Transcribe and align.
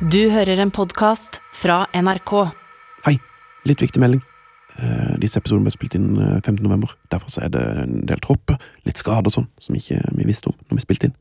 Du 0.00 0.28
hører 0.30 0.60
en 0.60 0.70
podkast 0.74 1.38
fra 1.56 1.84
NRK. 1.96 2.32
Hei, 3.06 3.16
litt 3.68 3.80
viktig 3.82 4.02
melding. 4.02 4.20
Eh, 4.76 5.14
Disse 5.22 5.40
episodene 5.40 5.64
ble 5.66 5.72
spilt 5.72 5.96
inn 5.96 6.10
eh, 6.20 6.34
15. 6.44 6.60
november. 6.66 6.92
Derfor 7.12 7.32
så 7.32 7.46
er 7.46 7.52
det 7.54 7.62
en 7.86 8.02
del 8.08 8.20
tropper, 8.24 8.60
litt 8.84 9.00
skade 9.00 9.30
og 9.30 9.36
sånn, 9.38 9.48
som 9.62 9.78
ikke 9.78 10.02
vi 10.18 10.28
visste 10.28 10.52
om 10.52 10.58
når 10.68 10.80
vi 10.82 10.84
spilte 10.86 11.10
inn. 11.10 11.16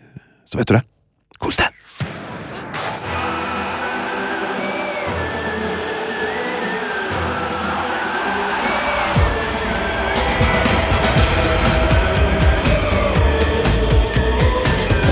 Eh, 0.00 0.22
Så 0.48 0.60
vet 0.60 0.70
du 0.72 0.78
det. 0.78 0.84
Kos 1.42 1.60
deg! 1.60 1.72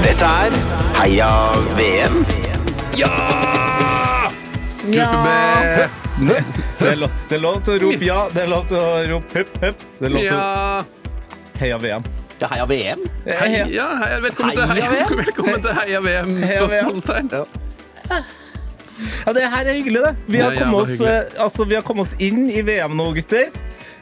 Dette 0.04 0.24
er 0.44 0.56
Heia 0.98 1.30
VM. 1.78 2.43
Gruppe 2.94 3.10
B. 4.86 5.28
Det 6.78 6.90
er, 6.90 6.96
lov, 6.96 7.10
det 7.28 7.34
er 7.34 7.40
lov 7.42 7.56
til 7.66 7.74
å 7.74 7.78
rope 7.82 8.06
ja, 8.06 8.18
det 8.30 8.42
er 8.44 8.50
lov 8.52 8.68
til 8.70 8.78
å 8.78 8.84
rope 9.10 9.40
hupp, 9.40 9.56
hupp. 9.64 9.82
Det 9.98 10.06
er 10.06 10.12
lov 10.14 10.22
til 10.28 10.38
å 10.38 10.38
heia 11.58 11.78
VM. 11.82 12.06
Ja, 12.38 12.50
heia 12.52 12.66
VM. 12.70 13.02
Heia. 13.26 13.66
ja, 13.72 13.88
hei, 13.98 14.20
velkommen 14.28 14.54
til 14.54 14.70
Heia 14.70 14.78
Heia, 14.78 14.90
VM. 14.94 15.22
velkommen 15.24 15.64
til 15.64 15.78
Heia 15.80 16.00
VM. 16.06 16.32
Spørsmålstegn. 16.52 17.28
Ja, 19.24 19.34
det 19.34 19.48
her 19.56 19.62
er 19.64 19.74
hyggelig, 19.74 20.00
det. 20.04 20.14
Vi 20.30 20.44
har, 20.44 20.54
kommet 20.60 20.78
oss, 20.84 21.00
eh, 21.02 21.42
altså, 21.42 21.66
vi 21.66 21.74
har 21.74 21.82
kommet 21.86 22.06
oss 22.06 22.14
inn 22.22 22.46
i 22.46 22.62
VM 22.62 22.94
nå, 22.94 23.10
gutter. 23.16 23.50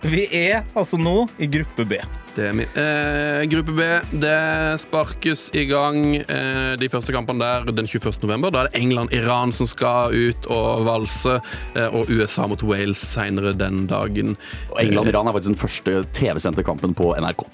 Vi 0.05 0.27
er 0.37 0.67
altså 0.77 1.01
nå 1.01 1.23
i 1.41 1.49
gruppe 1.49 1.89
B. 1.89 2.03
Det 2.33 2.47
er 2.49 2.55
min. 2.57 2.69
Eh, 2.81 3.43
gruppe 3.53 3.75
B 3.77 3.87
det 4.23 4.37
sparkes 4.81 5.51
i 5.59 5.67
gang 5.69 6.17
eh, 6.17 6.73
de 6.81 6.89
første 6.89 7.13
kampene 7.13 7.45
der 7.45 7.73
den 7.77 7.89
21. 7.91 8.23
november. 8.25 8.53
Da 8.55 8.63
er 8.63 8.71
det 8.71 8.81
England-Iran 8.81 9.53
som 9.53 9.69
skal 9.69 10.15
ut 10.17 10.49
og 10.53 10.87
valse, 10.89 11.37
eh, 11.77 11.89
og 11.93 12.09
USA 12.09 12.47
mot 12.49 12.63
Wales 12.65 13.03
senere 13.13 13.53
den 13.53 13.85
dagen. 13.91 14.37
Og 14.71 14.81
England-Iran 14.81 15.29
er 15.29 15.37
faktisk 15.37 15.53
den 15.53 15.61
første 15.61 15.99
TV-sendte 16.17 16.65
kampen 16.65 16.97
på 16.97 17.13
NRK. 17.21 17.45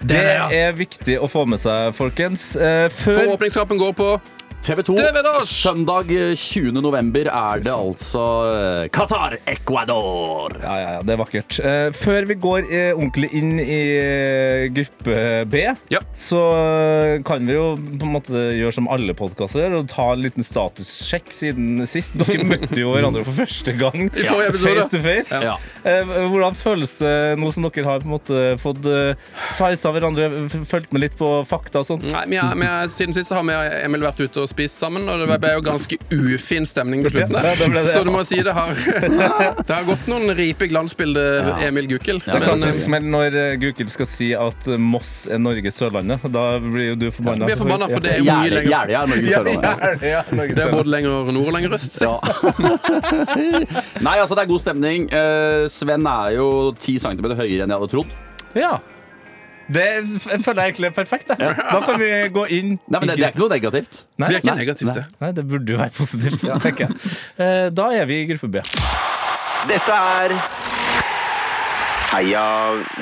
Det 0.00 0.22
er 0.56 0.72
viktig 0.78 1.18
å 1.20 1.26
få 1.28 1.42
med 1.50 1.60
seg, 1.60 1.90
folkens. 1.98 2.54
Eh, 2.56 2.86
For 2.88 3.18
Før 3.18 3.34
åpningskampen 3.34 3.80
går 3.82 3.98
på 3.98 4.12
TV 4.60 4.82
2. 4.84 4.94
Søndag 5.40 6.10
eh, 6.12 6.34
20. 6.36 6.74
november 6.84 7.28
er 7.32 7.62
det 7.64 7.72
altså 7.72 8.20
eh, 8.50 8.82
Qatar-Ecuador. 8.92 10.52
Ja, 10.60 10.74
ja, 10.76 10.90
ja, 10.98 11.04
det 11.06 11.14
er 11.14 11.20
vakkert. 11.22 11.56
Eh, 11.64 11.86
før 11.96 12.26
vi 12.28 12.36
går 12.44 12.66
eh, 12.68 12.90
ordentlig 12.92 13.30
inn 13.38 13.54
i 13.62 13.78
eh, 13.96 14.64
gruppe 14.76 15.22
B, 15.48 15.62
Ja. 15.94 16.02
så 16.12 16.42
eh, 16.58 17.14
kan 17.26 17.48
vi 17.48 17.56
jo 17.56 17.70
på 17.80 18.04
en 18.04 18.12
måte 18.18 18.42
gjøre 18.58 18.74
som 18.76 18.90
alle 18.92 19.14
podkaster 19.16 19.62
gjør, 19.64 19.78
og 19.80 19.88
ta 19.94 20.10
en 20.12 20.26
liten 20.26 20.44
statussjekk 20.44 21.32
siden 21.34 21.80
sist. 21.88 22.18
Dere 22.20 22.44
møtte 22.52 22.76
jo 22.82 22.92
hverandre 22.92 23.24
for 23.30 23.40
første 23.40 23.74
gang 23.80 24.10
ja. 24.12 24.36
face 24.60 24.86
to 24.92 25.00
face. 25.06 25.40
Ja. 25.40 25.56
Eh, 25.88 26.12
hvordan 26.34 26.58
føles 26.60 26.94
det 27.00 27.14
nå 27.40 27.48
som 27.56 27.64
dere 27.70 27.88
har 27.88 28.04
på 28.04 28.10
en 28.10 28.16
måte 28.18 28.44
fått 28.60 28.84
size 29.56 29.88
av 29.88 29.96
hverandre, 29.96 30.28
fulgt 30.68 30.92
med 30.92 31.06
litt 31.08 31.16
på 31.16 31.32
fakta 31.48 31.80
og 31.80 31.88
sånt? 31.94 32.04
Nei, 32.12 32.26
men 32.28 32.38
jeg, 32.42 32.60
men 32.60 32.68
jeg, 32.68 32.94
Siden 33.00 33.16
sist 33.16 33.32
har 33.32 33.44
vi 33.46 33.56
Emil 33.80 34.04
vært 34.04 34.20
ute 34.20 34.44
og 34.44 34.49
spist 34.50 34.80
sammen, 34.80 35.06
og 35.10 35.22
det 35.22 35.38
ble 35.42 35.52
jo 35.56 35.62
ganske 35.64 35.98
ufin 36.12 36.66
stemning 36.68 37.04
på 37.06 37.12
slutten. 37.14 37.36
Ja, 37.38 37.54
der. 37.60 37.88
Så 37.88 38.02
du 38.06 38.10
må 38.12 38.22
si 38.28 38.40
det 38.44 38.54
har 38.56 38.74
Det 39.66 39.72
har 39.72 39.86
gått 39.88 40.06
noen 40.10 40.32
ripe 40.36 40.68
glansbilder, 40.70 41.52
Emil 41.66 41.88
Gukild. 41.90 42.24
Det 42.24 42.34
er 42.34 42.42
Men, 42.42 42.48
klassisk 42.48 42.80
eh, 42.82 42.84
smell 42.88 43.08
når 43.12 43.36
uh, 43.38 43.46
Gukild 43.62 43.92
skal 43.94 44.08
si 44.10 44.30
at 44.36 44.68
eh, 44.70 44.80
Moss 44.80 45.14
er 45.30 45.40
Norges 45.42 45.78
Sørlandet. 45.80 46.26
Da 46.34 46.44
blir 46.62 46.92
jo 46.92 46.98
du 47.00 47.08
forbanna. 47.14 47.48
Vi 47.48 47.56
er 47.56 47.60
forbanna, 47.60 47.90
for 47.90 48.04
det 48.04 48.14
er 48.16 48.22
jo 48.22 48.28
mye 48.28 48.54
lenger 48.56 48.70
Jeløya 48.74 49.02
er 49.02 49.12
Norges 49.14 49.30
Ja, 49.30 49.40
Sørlandet. 49.40 50.06
ja, 50.06 50.22
ja, 50.22 50.46
Det 50.54 50.64
er 50.66 50.74
både 50.74 50.94
lenger 50.96 51.34
nord 51.36 51.50
og 51.50 51.56
lenger 51.58 51.76
øst. 51.78 52.00
Ja. 52.02 52.14
Nei, 54.06 54.16
altså, 54.18 54.36
det 54.36 54.44
er 54.44 54.50
god 54.50 54.64
stemning. 54.64 55.10
Eh, 55.12 55.66
Sven 55.72 56.08
er 56.10 56.36
jo 56.38 56.48
ti 56.78 56.98
centimeter 57.02 57.38
høyere 57.38 57.66
enn 57.66 57.74
jeg 57.74 57.82
hadde 57.82 57.92
trodd. 57.94 58.16
Ja. 58.58 58.78
Det 59.70 59.86
føler 60.42 60.62
jeg 60.64 60.72
egentlig 60.72 60.88
er 60.90 60.94
perfekt. 60.96 61.28
Da. 61.30 61.36
Da 61.54 61.80
kan 61.84 62.00
vi 62.00 62.08
gå 62.34 62.44
inn 62.50 62.72
Nei, 62.90 62.98
men 62.98 63.08
det, 63.12 63.16
det 63.20 63.26
er 63.28 63.34
ikke 63.34 63.42
noe 63.44 63.52
negativt. 63.54 64.00
Nei, 64.18 64.28
Det 64.28 64.34
er 64.34 64.42
ikke 64.42 64.50
Nei, 64.50 64.58
negativt, 64.64 64.94
det. 64.98 65.04
nei, 65.22 65.30
det 65.36 65.44
burde 65.52 65.76
jo 65.76 65.78
være 65.78 65.94
positivt, 65.98 66.42
tenker 66.64 66.86
jeg. 66.88 67.14
Eh, 67.38 67.68
Da 67.78 67.90
er 68.00 68.08
vi 68.10 68.22
i 68.24 68.26
gruppe 68.32 68.50
B. 68.56 68.64
Dette 69.70 69.94
er 69.94 70.34
Heia 72.10 72.42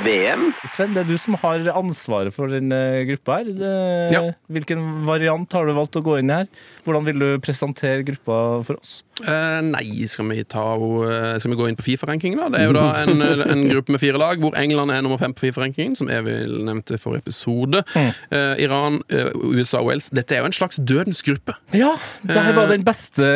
VM. 0.05 0.51
Sven, 0.69 0.93
det 0.93 1.07
er 1.07 1.09
du 1.09 1.15
som 1.17 1.33
har 1.41 1.63
ansvaret 1.73 2.35
for 2.35 2.51
den 2.53 2.69
gruppa 3.09 3.39
her. 3.41 3.49
Det, 3.57 3.73
Ja. 4.13 4.21
Hvilken 4.53 4.83
variant 5.09 5.53
har 5.57 5.65
du 5.65 5.73
valgt 5.73 5.97
å 5.97 6.03
gå 6.05 6.19
inn 6.21 6.29
i 6.29 6.35
her? 6.43 6.51
Hvordan 6.85 7.07
vil 7.09 7.19
du 7.25 7.29
presentere 7.41 8.05
gruppa 8.05 8.37
for 8.69 8.77
oss? 8.77 8.99
Eh, 9.25 9.61
nei, 9.67 10.07
skal 10.07 10.29
vi, 10.31 10.43
ta, 10.49 10.65
uh, 10.79 11.35
skal 11.39 11.53
vi 11.53 11.59
gå 11.59 11.69
inn 11.69 11.79
på 11.79 11.87
Fifa-rankingen? 11.87 12.39
da? 12.39 12.49
Det 12.55 12.61
er 12.63 12.69
jo 12.69 12.77
da 12.77 12.87
en, 13.03 13.23
en 13.55 13.65
gruppe 13.73 13.95
med 13.95 14.03
fire 14.03 14.21
lag, 14.21 14.41
hvor 14.43 14.57
England 14.59 14.95
er 14.95 15.03
nummer 15.05 15.21
fem 15.21 15.35
på 15.35 15.47
Fifa-rankingen, 15.47 15.97
som 15.99 16.11
Evil 16.13 16.61
nevnte 16.69 16.97
i 16.97 17.03
forrige 17.03 17.27
episode. 17.27 17.83
Uh, 17.97 18.55
Iran, 18.63 19.01
eh, 19.11 19.31
USA 19.35 19.83
og 19.83 19.91
Wales. 19.91 20.11
Dette 20.15 20.37
er 20.37 20.45
jo 20.45 20.51
en 20.51 20.57
slags 20.57 20.79
dødens 20.79 21.23
gruppe. 21.27 21.57
Ja, 21.75 21.95
det 22.23 22.39
her 22.39 22.57
var 22.57 22.71
den 22.71 22.87
beste 22.87 23.27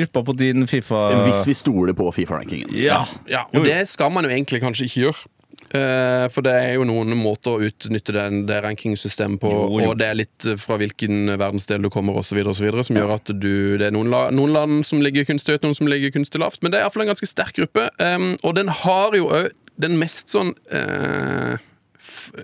gruppa 0.00 0.24
på 0.30 0.36
din 0.38 0.66
Fifa. 0.70 1.08
Hvis 1.26 1.46
vi 1.48 1.56
stoler 1.56 1.96
på 1.96 2.10
Fifa-rankingen. 2.16 2.72
Ja. 2.76 3.04
Ja, 3.30 3.46
og 3.52 3.64
det 3.66 3.86
skal 3.90 4.12
man 4.12 4.24
jo 4.24 4.32
egentlig 4.32 4.62
kanskje 4.64 4.88
ikke 4.88 5.06
gjøre. 5.06 5.26
Eh, 5.74 6.24
for 6.30 6.46
det 6.46 6.52
er 6.54 6.76
jo 6.76 6.84
noen 6.86 7.16
måter 7.18 7.56
å 7.56 7.66
utnytte 7.66 8.14
den, 8.14 8.44
det 8.46 8.60
rankingsystemet 8.62 9.40
på, 9.42 9.50
Jo, 9.50 9.80
jo. 9.80 9.90
og 9.90 9.98
det 9.98 10.06
er 10.06 10.18
litt 10.20 10.46
eh, 10.46 10.58
fra 10.60 10.78
hvilken 10.78 11.32
verdensdel 11.32 11.82
du 11.82 11.90
kommer 11.90 12.20
osv., 12.20 12.38
som 12.54 12.98
gjør 13.00 13.14
at 13.16 13.32
du 13.34 13.76
Det 13.80 13.88
er 13.88 13.94
noen, 13.94 14.10
la, 14.12 14.28
noen 14.34 14.54
land 14.54 14.86
som 14.86 15.02
ligger 15.02 15.26
kunstig 15.26 15.56
høyt, 15.56 15.66
noen 15.66 15.78
som 15.78 15.90
ligger 15.90 16.14
kunstig 16.14 16.42
lavt, 16.42 16.62
men 16.62 16.70
det 16.70 16.78
er 16.78 16.86
iallfall 16.86 17.06
en 17.06 17.12
ganske 17.14 17.30
sterk 17.30 17.58
gruppe. 17.58 17.88
Um, 17.98 18.34
og 18.46 18.54
den 18.58 18.70
har 18.84 19.16
jo 19.18 19.30
òg 19.34 19.50
den 19.82 19.98
mest 20.00 20.32
sånn 20.32 20.54
uh, 20.72 21.58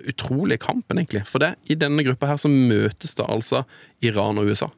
utrolige 0.03 0.61
kampen, 0.67 0.99
egentlig. 0.99 1.23
For 1.29 1.41
det, 1.41 1.55
i 1.71 1.77
denne 1.79 2.03
gruppa 2.05 2.29
her 2.29 2.41
så 2.41 2.51
møtes 2.51 3.15
det 3.17 3.25
altså 3.25 3.63
Iran 4.05 4.41
og 4.41 4.51
USA. 4.51 4.69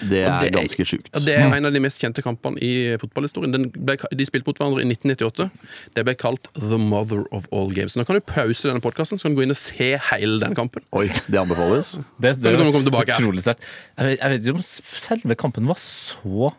Det 0.00 0.22
er 0.24 0.40
det 0.40 0.50
er- 0.50 0.56
ganske 0.58 0.86
sjukt. 0.88 1.10
Ja, 1.12 1.20
det 1.20 1.34
er 1.38 1.54
en 1.56 1.66
av 1.66 1.72
de 1.72 1.80
mest 1.80 2.00
kjente 2.02 2.22
kampene 2.24 2.58
i 2.62 2.96
fotballhistorien. 3.00 3.52
Den 3.52 3.68
ble, 3.70 3.96
de 3.96 4.26
spilte 4.26 4.46
mot 4.48 4.58
hverandre 4.58 4.82
i 4.82 4.88
1998. 4.88 5.50
Det 5.94 6.04
ble 6.04 6.14
kalt 6.14 6.48
The 6.58 6.78
Mother 6.78 7.24
of 7.32 7.46
All 7.52 7.70
Games. 7.72 7.96
Nå 7.96 8.06
kan 8.06 8.18
du 8.18 8.20
pause 8.20 8.68
denne 8.68 8.82
podkasten, 8.84 9.18
så 9.18 9.28
kan 9.28 9.34
du 9.34 9.40
gå 9.40 9.46
inn 9.46 9.54
og 9.54 9.60
se 9.60 9.92
hele 10.10 10.40
den 10.42 10.54
kampen. 10.54 10.82
Oi, 10.92 11.08
det 11.28 11.40
anbefales. 11.40 11.98
Det, 12.24 12.38
det, 12.40 12.54
det 12.56 12.84
tilbake 12.84 13.16
utrolig 13.18 13.42
sterkt. 13.42 13.64
Jeg, 13.98 14.18
jeg 14.18 14.30
vet 14.30 14.46
ikke 14.46 14.54
om 14.56 14.62
selve 14.64 15.36
kampen 15.36 15.66
var 15.68 15.78
så 15.80 16.52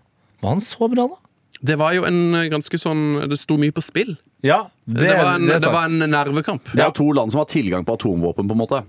Var 0.43 0.49
han 0.51 0.61
så 0.61 0.89
bra, 0.91 1.07
da? 1.09 1.17
Det 1.65 1.77
var 1.79 1.95
jo 1.95 2.03
en 2.05 2.35
eh, 2.35 2.49
ganske 2.51 2.77
sånn 2.79 3.29
Det 3.31 3.37
sto 3.39 3.57
mye 3.57 3.73
på 3.75 3.81
spill. 3.83 4.15
Ja, 4.45 4.65
Det, 4.85 5.09
var, 5.17 5.35
en, 5.39 5.47
det 5.49 5.61
det 5.63 5.71
var 5.73 5.87
en 5.89 6.03
nervekamp. 6.11 6.67
Det 6.75 6.83
er 6.83 6.91
jo 6.91 6.97
to 6.99 7.07
land 7.17 7.33
som 7.33 7.41
har 7.41 7.47
tilgang 7.49 7.85
på 7.87 7.95
atomvåpen, 7.97 8.45
på 8.45 8.53
en 8.53 8.59
måte. 8.61 8.81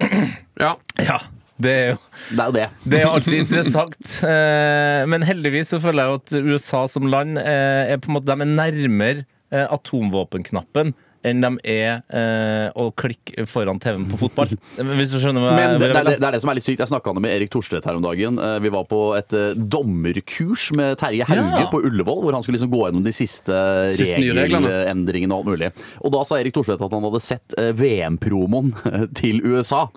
Ja. 0.61 0.75
Ja, 1.01 1.21
det 1.63 1.73
er 1.73 1.87
jo 1.95 1.97
Det 2.37 2.45
er 2.45 2.53
det. 2.57 2.67
Det 2.85 3.01
er 3.01 3.11
alltid 3.11 3.41
interessant. 3.45 3.97
Eh, 4.27 5.03
men 5.09 5.23
heldigvis 5.27 5.71
så 5.75 5.79
føler 5.83 6.03
jeg 6.03 6.13
jo 6.13 6.21
at 6.21 6.53
USA 6.53 6.81
som 6.91 7.07
land 7.11 7.39
eh, 7.39 7.93
er 7.93 7.99
på 8.03 8.11
en 8.11 8.17
måte 8.17 8.29
De 8.29 8.35
er 8.43 8.49
nærmere 8.49 9.27
eh, 9.53 9.67
atomvåpenknappen 9.73 10.95
enn 11.27 11.43
de 11.43 11.51
er 11.67 12.03
eh, 12.15 12.69
å 12.79 12.89
klikke 12.95 13.45
foran 13.51 13.81
TV-en 13.83 14.07
på 14.13 14.19
fotball. 14.21 14.53
Hvis 14.99 15.11
du 15.11 15.17
skjønner 15.19 15.43
hva 15.43 15.55
Men 15.57 15.77
det, 15.81 15.89
det, 15.91 16.03
det, 16.21 16.27
er 16.29 16.37
det 16.37 16.41
som 16.45 16.53
er 16.53 16.59
litt 16.59 16.67
sykt. 16.67 16.83
Jeg 16.85 16.91
snakka 16.93 17.15
med 17.19 17.33
Erik 17.35 17.51
Thorstvedt 17.51 17.89
her 17.89 17.99
om 17.99 18.05
dagen. 18.05 18.39
Vi 18.63 18.73
var 18.73 18.87
på 18.91 19.01
et 19.19 19.35
dommerkurs 19.59 20.69
med 20.79 20.95
Terje 21.01 21.27
Hauge 21.27 21.65
Ja. 21.65 21.69
på 21.73 21.83
Ullevål, 21.89 22.21
hvor 22.25 22.37
han 22.37 22.47
skulle 22.47 22.61
liksom 22.61 22.71
gå 22.73 22.85
gjennom 22.85 23.07
de 23.07 23.15
siste, 23.17 23.63
Siste 23.99 24.23
regelendringene 24.39 25.35
og 25.35 25.43
alt 25.43 25.51
mulig. 25.57 25.73
Og 26.05 26.15
da 26.15 26.23
sa 26.29 26.39
Erik 26.39 26.55
Thorstvedt 26.57 26.87
at 26.87 26.95
han 26.95 27.09
hadde 27.11 27.25
sett 27.27 27.59
VM-promoen 27.81 28.77
til 29.19 29.43
USA. 29.43 29.89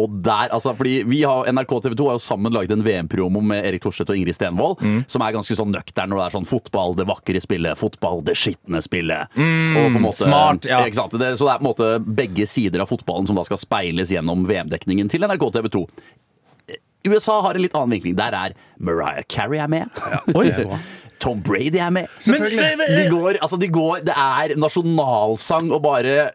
Og 0.00 0.14
der, 0.24 0.48
altså, 0.56 0.72
fordi 0.78 1.02
vi 1.10 1.20
har, 1.28 1.44
NRK 1.52 1.74
TV 1.84 1.94
2 1.98 2.06
har 2.08 2.16
jo 2.16 2.22
sammen 2.24 2.52
laget 2.54 2.72
en 2.72 2.84
VM-promo 2.86 3.42
med 3.44 3.64
Erik 3.68 3.82
Thorstvedt 3.84 4.10
og 4.14 4.16
Ingrid 4.20 4.34
Stenvold, 4.38 4.78
Mm. 4.80 5.04
som 5.10 5.22
er 5.26 5.32
ganske 5.36 5.56
sånn 5.58 5.72
nøktern 5.74 6.08
når 6.08 6.16
det 6.22 6.26
er 6.28 6.36
sånn 6.38 6.48
fotball, 6.48 6.94
det 6.96 7.06
vakre 7.10 7.40
spillet, 7.44 7.76
fotball, 7.78 8.22
det 8.24 8.36
skitne 8.40 8.80
spillet. 8.82 9.28
og 9.36 9.92
på 9.92 9.96
en 9.96 10.02
måte, 10.02 10.24
Mm, 10.24 10.30
smart, 10.30 10.64
ja. 10.70 10.80
Ikke 10.86 10.94
sant? 11.02 11.12
Det, 11.18 11.34
så 11.38 11.44
det 11.46 11.52
er 11.54 11.58
på 11.60 11.66
en 11.66 11.70
måte 11.74 11.90
begge 12.16 12.46
sider 12.48 12.80
av 12.80 12.88
fotballen 12.88 13.26
som 13.26 13.36
da 13.36 13.42
skal 13.44 13.56
speiles 13.60 14.10
gjennom 14.10 14.46
VM-dekningen 14.46 15.08
til 15.10 15.20
NRK 15.28 15.50
TV 15.52 15.68
2. 15.68 15.86
USA 17.06 17.40
har 17.42 17.54
en 17.56 17.62
litt 17.62 17.74
annen 17.74 17.90
vinkling. 17.96 18.16
Der 18.18 18.34
er 18.36 18.52
Mariah 18.78 19.22
Carey 19.28 19.58
er 19.58 19.68
med. 19.72 19.88
Oi. 20.34 20.44
Det 20.50 20.58
er 20.58 20.64
bra. 20.68 20.78
Tom 21.20 21.40
Brady 21.44 21.78
er 21.78 21.90
med. 21.90 22.08
Men- 22.26 22.40
De 22.50 23.08
går, 23.12 23.38
altså 23.40 23.58
de 23.60 23.68
går, 23.68 24.04
det 24.04 24.14
er 24.16 24.54
nasjonalsang 24.56 25.70
og 25.72 25.82
bare 25.84 26.30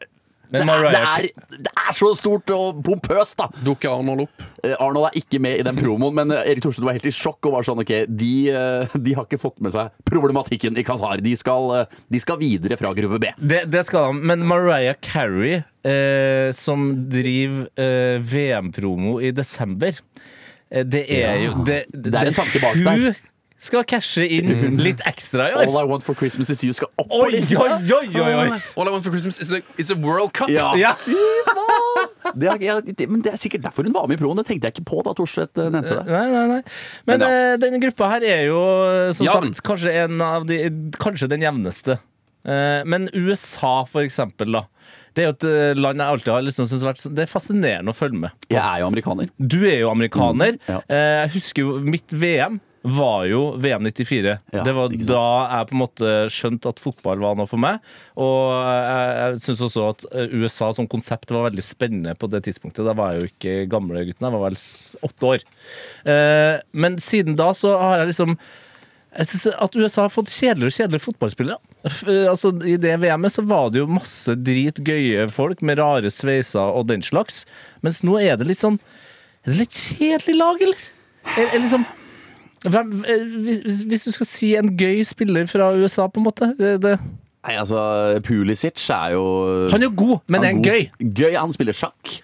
det 0.52 0.62
Men 0.66 0.70
er, 0.70 0.86
det, 0.92 1.02
er, 1.02 1.28
det 1.66 1.72
er 1.74 1.94
så 1.98 2.10
stort 2.18 2.50
og 2.56 2.82
pompøst, 2.86 3.38
da! 3.40 3.48
Dukker 3.66 3.94
Arnold 3.96 4.26
opp. 4.26 4.46
Eh, 4.64 4.76
Arnold 4.80 5.10
er 5.10 5.18
ikke 5.22 5.40
med 5.42 5.60
i 5.60 5.66
den 5.66 5.76
promoen, 5.80 6.16
men 6.18 6.32
eh, 6.36 6.44
Erik 6.52 6.64
Thorstvedt 6.66 6.86
var 6.90 6.98
helt 6.98 7.08
i 7.10 7.14
sjokk 7.16 7.50
og 7.50 7.56
var 7.58 7.68
sånn 7.68 7.82
OK, 7.84 7.94
de, 8.08 8.32
eh, 8.54 8.96
de 8.96 9.16
har 9.18 9.26
ikke 9.28 9.42
fått 9.42 9.60
med 9.66 9.74
seg 9.76 9.92
problematikken 10.10 10.78
i 10.78 10.84
Qatar. 10.88 11.24
De 11.26 11.36
skal, 11.40 11.86
de 12.12 12.22
skal 12.24 12.40
videre 12.42 12.78
fra 12.80 12.94
gruppe 12.98 13.20
B. 13.26 13.32
Det, 13.42 13.64
det 13.74 13.86
skal 13.88 14.12
de. 14.14 14.26
Men 14.32 14.46
Mariah 14.48 14.98
Carey, 15.04 15.62
eh, 15.86 16.50
som 16.56 16.88
driver 17.12 17.68
eh, 17.80 18.18
VM-promo 18.22 19.18
i 19.26 19.32
desember 19.36 19.94
eh, 20.72 20.84
Det 20.86 21.06
er 21.10 21.40
Ja. 21.40 21.48
jo 21.50 21.64
det, 21.68 21.86
Det 21.94 22.14
er 22.16 22.32
en 22.32 22.38
tanke 22.38 22.62
bak 22.64 22.78
der. 22.86 23.10
Hun 23.10 23.24
skal 23.58 23.84
cashe 23.88 24.26
inn 24.28 24.76
litt 24.78 25.00
ekstra 25.08 25.48
i 25.50 25.54
år. 25.56 25.62
All 25.70 25.78
I 25.80 25.86
want 25.88 26.04
for 26.04 26.14
Christmas 26.16 26.50
is 26.52 26.64
you 26.64 26.74
skal 26.76 26.90
opp 27.00 27.08
på 27.10 27.22
Oi, 27.24 27.30
listen! 27.32 27.58
oi, 27.58 27.70
oi, 27.88 28.10
oi, 28.20 28.34
oi. 28.52 28.60
All 28.76 28.88
I 28.90 28.92
want 28.92 29.04
for 29.06 29.12
Christmas 29.16 29.40
is 29.40 29.54
a, 29.56 29.62
is 29.80 29.92
a 29.92 29.96
World 29.96 30.34
Cup. 30.36 30.50
Ja. 30.52 30.74
Ja. 30.76 30.96
Det 32.36 32.48
er, 32.50 32.58
jeg, 32.60 32.96
det, 32.98 33.06
men 33.12 33.22
det 33.24 33.32
er 33.36 33.40
sikkert 33.40 33.64
derfor 33.68 33.86
hun 33.88 33.94
var 33.96 34.08
med 34.10 34.18
i 34.18 34.22
proen. 34.22 34.38
Det 34.42 34.48
tenkte 34.50 34.68
jeg 34.70 34.76
ikke 34.76 34.88
på 34.90 35.02
da 35.06 35.14
Thorstvedt 35.16 35.62
eh, 35.62 35.70
nevnte 35.72 36.00
det. 36.02 36.06
Nei, 36.10 36.26
nei, 36.34 36.44
nei. 36.52 36.60
Men, 37.08 37.14
Men 37.14 37.24
ja. 37.24 37.30
eh, 37.54 37.56
denne 37.62 37.80
gruppa 37.84 38.10
her 38.16 38.26
er 38.28 38.44
jo, 38.50 38.60
som 39.16 39.28
Jevn. 39.30 39.54
sagt, 39.54 39.64
kanskje, 39.70 39.94
en 40.04 40.22
av 40.26 40.48
de, 40.50 40.60
kanskje 41.02 41.30
den 41.32 41.46
jevneste. 41.46 42.00
Eh, 42.46 42.82
men 42.90 43.08
USA, 43.16 43.76
for 43.90 44.04
eksempel, 44.06 44.52
da. 44.58 44.66
Det 45.16 45.24
er 45.24 45.30
jo 45.30 45.36
et 45.38 45.48
eh, 45.48 45.80
land 45.80 46.02
jeg 46.04 46.12
alltid 46.18 46.34
har 46.34 46.44
liksom 46.50 46.68
syntes 46.68 46.84
vært 46.90 47.00
så- 47.00 47.14
Det 47.16 47.24
er 47.24 47.32
fascinerende 47.32 47.94
å 47.94 47.96
følge 47.96 48.20
med. 48.26 48.36
Jeg 48.52 48.60
er 48.60 48.82
jo 48.84 48.90
amerikaner. 48.92 49.30
Du 49.40 49.62
er 49.64 49.80
jo 49.86 49.92
amerikaner. 49.94 50.58
ja. 50.68 50.82
Eh, 50.90 51.22
Jeg 51.24 51.36
husker 51.40 51.64
jo 51.64 51.78
mitt 51.88 52.12
VM 52.12 52.60
var 52.86 53.26
jo 53.30 53.40
VM 53.62 53.86
94. 53.90 54.34
Ja, 54.54 54.64
det 54.66 54.74
var 54.78 54.90
da 54.94 55.22
jeg 55.58 55.68
på 55.70 55.76
en 55.76 55.82
måte 55.82 56.12
skjønte 56.34 56.70
at 56.72 56.82
fotball 56.84 57.22
var 57.24 57.38
noe 57.40 57.50
for 57.50 57.62
meg. 57.62 57.80
Og 58.22 58.52
jeg, 58.54 59.08
jeg 59.22 59.40
syns 59.46 59.64
også 59.68 59.88
at 59.92 60.06
eh, 60.12 60.36
USA 60.42 60.70
som 60.78 60.90
konsept 60.92 61.34
var 61.34 61.48
veldig 61.50 61.66
spennende 61.66 62.14
på 62.20 62.30
det 62.32 62.44
tidspunktet. 62.46 62.86
Da 62.88 62.94
var 62.98 63.14
jeg 63.16 63.24
jo 63.26 63.32
ikke 63.32 63.56
gamle 63.72 64.06
gutten, 64.08 64.28
jeg 64.28 64.36
var 64.38 64.46
vel 64.46 64.60
åtte 65.10 65.32
år. 65.34 65.48
Eh, 66.06 66.54
Men 66.86 67.00
siden 67.02 67.36
da 67.40 67.50
så 67.58 67.74
har 67.82 68.04
jeg 68.04 68.14
liksom 68.14 68.38
jeg 69.16 69.30
synes 69.30 69.46
at 69.64 69.76
USA 69.80 70.02
har 70.04 70.12
fått 70.12 70.28
kjedeligere 70.28 70.68
og 70.74 70.76
kjedeligere 70.76 71.04
fotballspillere. 71.06 71.60
Eh, 71.88 72.26
Altså, 72.28 72.50
I 72.68 72.76
det 72.84 72.98
VM-et 73.00 73.32
så 73.32 73.46
var 73.48 73.70
det 73.72 73.80
jo 73.80 73.88
masse 73.88 74.34
dritgøye 74.36 75.30
folk 75.32 75.62
med 75.64 75.80
rare 75.80 76.12
sveiser 76.12 76.76
og 76.76 76.90
den 76.92 77.00
slags. 77.06 77.46
Mens 77.86 78.02
nå 78.04 78.18
er 78.20 78.36
det 78.42 78.50
litt 78.50 78.60
sånn 78.60 78.76
Er 79.46 79.54
det 79.54 79.60
litt 79.62 79.78
kjedelig 79.78 80.36
lag, 80.36 80.62
eller? 80.68 80.84
Er, 81.38 81.48
er 81.54 81.64
liksom 81.64 81.86
hvis, 82.70 83.82
hvis 83.88 84.04
du 84.08 84.12
skal 84.12 84.26
si 84.30 84.56
en 84.56 84.74
gøy 84.78 85.04
spiller 85.08 85.46
fra 85.50 85.72
USA, 85.78 86.08
på 86.08 86.20
en 86.22 86.28
måte 86.28 86.52
det, 86.60 86.76
det, 86.84 87.00
Nei, 87.46 87.56
altså, 87.62 87.80
Pulisic 88.26 88.90
er 88.90 89.14
jo 89.14 89.26
Han 89.70 89.84
er 89.84 89.90
jo 89.92 89.94
god, 89.98 90.18
men 90.28 90.42
er 90.42 90.54
han 90.54 90.64
god. 90.64 90.72
gøy? 90.72 91.12
Gøy, 91.14 91.36
Han 91.38 91.54
spiller 91.54 91.78
sjakk. 91.78 92.16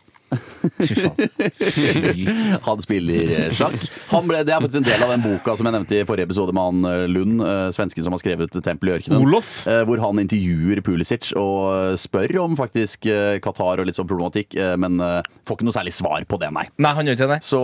Fy 0.81 0.95
faen. 0.97 2.61
Han 2.67 2.81
spiller 2.83 3.33
eh, 3.35 3.53
sjakk. 3.55 3.77
Han 4.11 4.27
ble, 4.29 4.41
det 4.47 4.53
er 4.55 4.61
faktisk 4.63 4.81
en 4.81 4.87
del 4.87 5.05
av 5.05 5.13
den 5.13 5.23
boka 5.25 5.55
som 5.57 5.67
jeg 5.67 5.75
nevnte 5.75 5.97
i 5.99 6.05
forrige 6.07 6.29
episode 6.29 6.55
med 6.55 6.67
han 6.67 6.89
eh, 6.89 7.05
Lund, 7.11 7.43
eh, 7.45 7.67
svensken 7.75 8.05
som 8.05 8.15
har 8.15 8.21
skrevet 8.21 8.57
'Tempel 8.61 8.91
i 8.91 8.95
ørkenen'. 8.97 9.21
Olof. 9.21 9.51
Hvor 9.65 10.01
han 10.03 10.21
intervjuer 10.21 10.81
Pulisic 10.85 11.31
og 11.39 11.97
spør 11.99 12.35
om 12.43 12.57
faktisk 12.59 13.07
Qatar 13.43 13.81
og 13.81 13.87
litt 13.87 13.97
sånn 13.97 14.09
problematikk, 14.09 14.55
men 14.81 14.99
får 15.47 15.57
ikke 15.57 15.67
noe 15.67 15.75
særlig 15.75 15.93
svar 15.95 16.25
på 16.27 16.39
det, 16.41 16.51
nei. 16.53 16.65
Nei, 16.81 16.93
han 16.97 17.07
gjør 17.07 17.17
ikke 17.17 17.29
det. 17.33 17.39
Så 17.45 17.61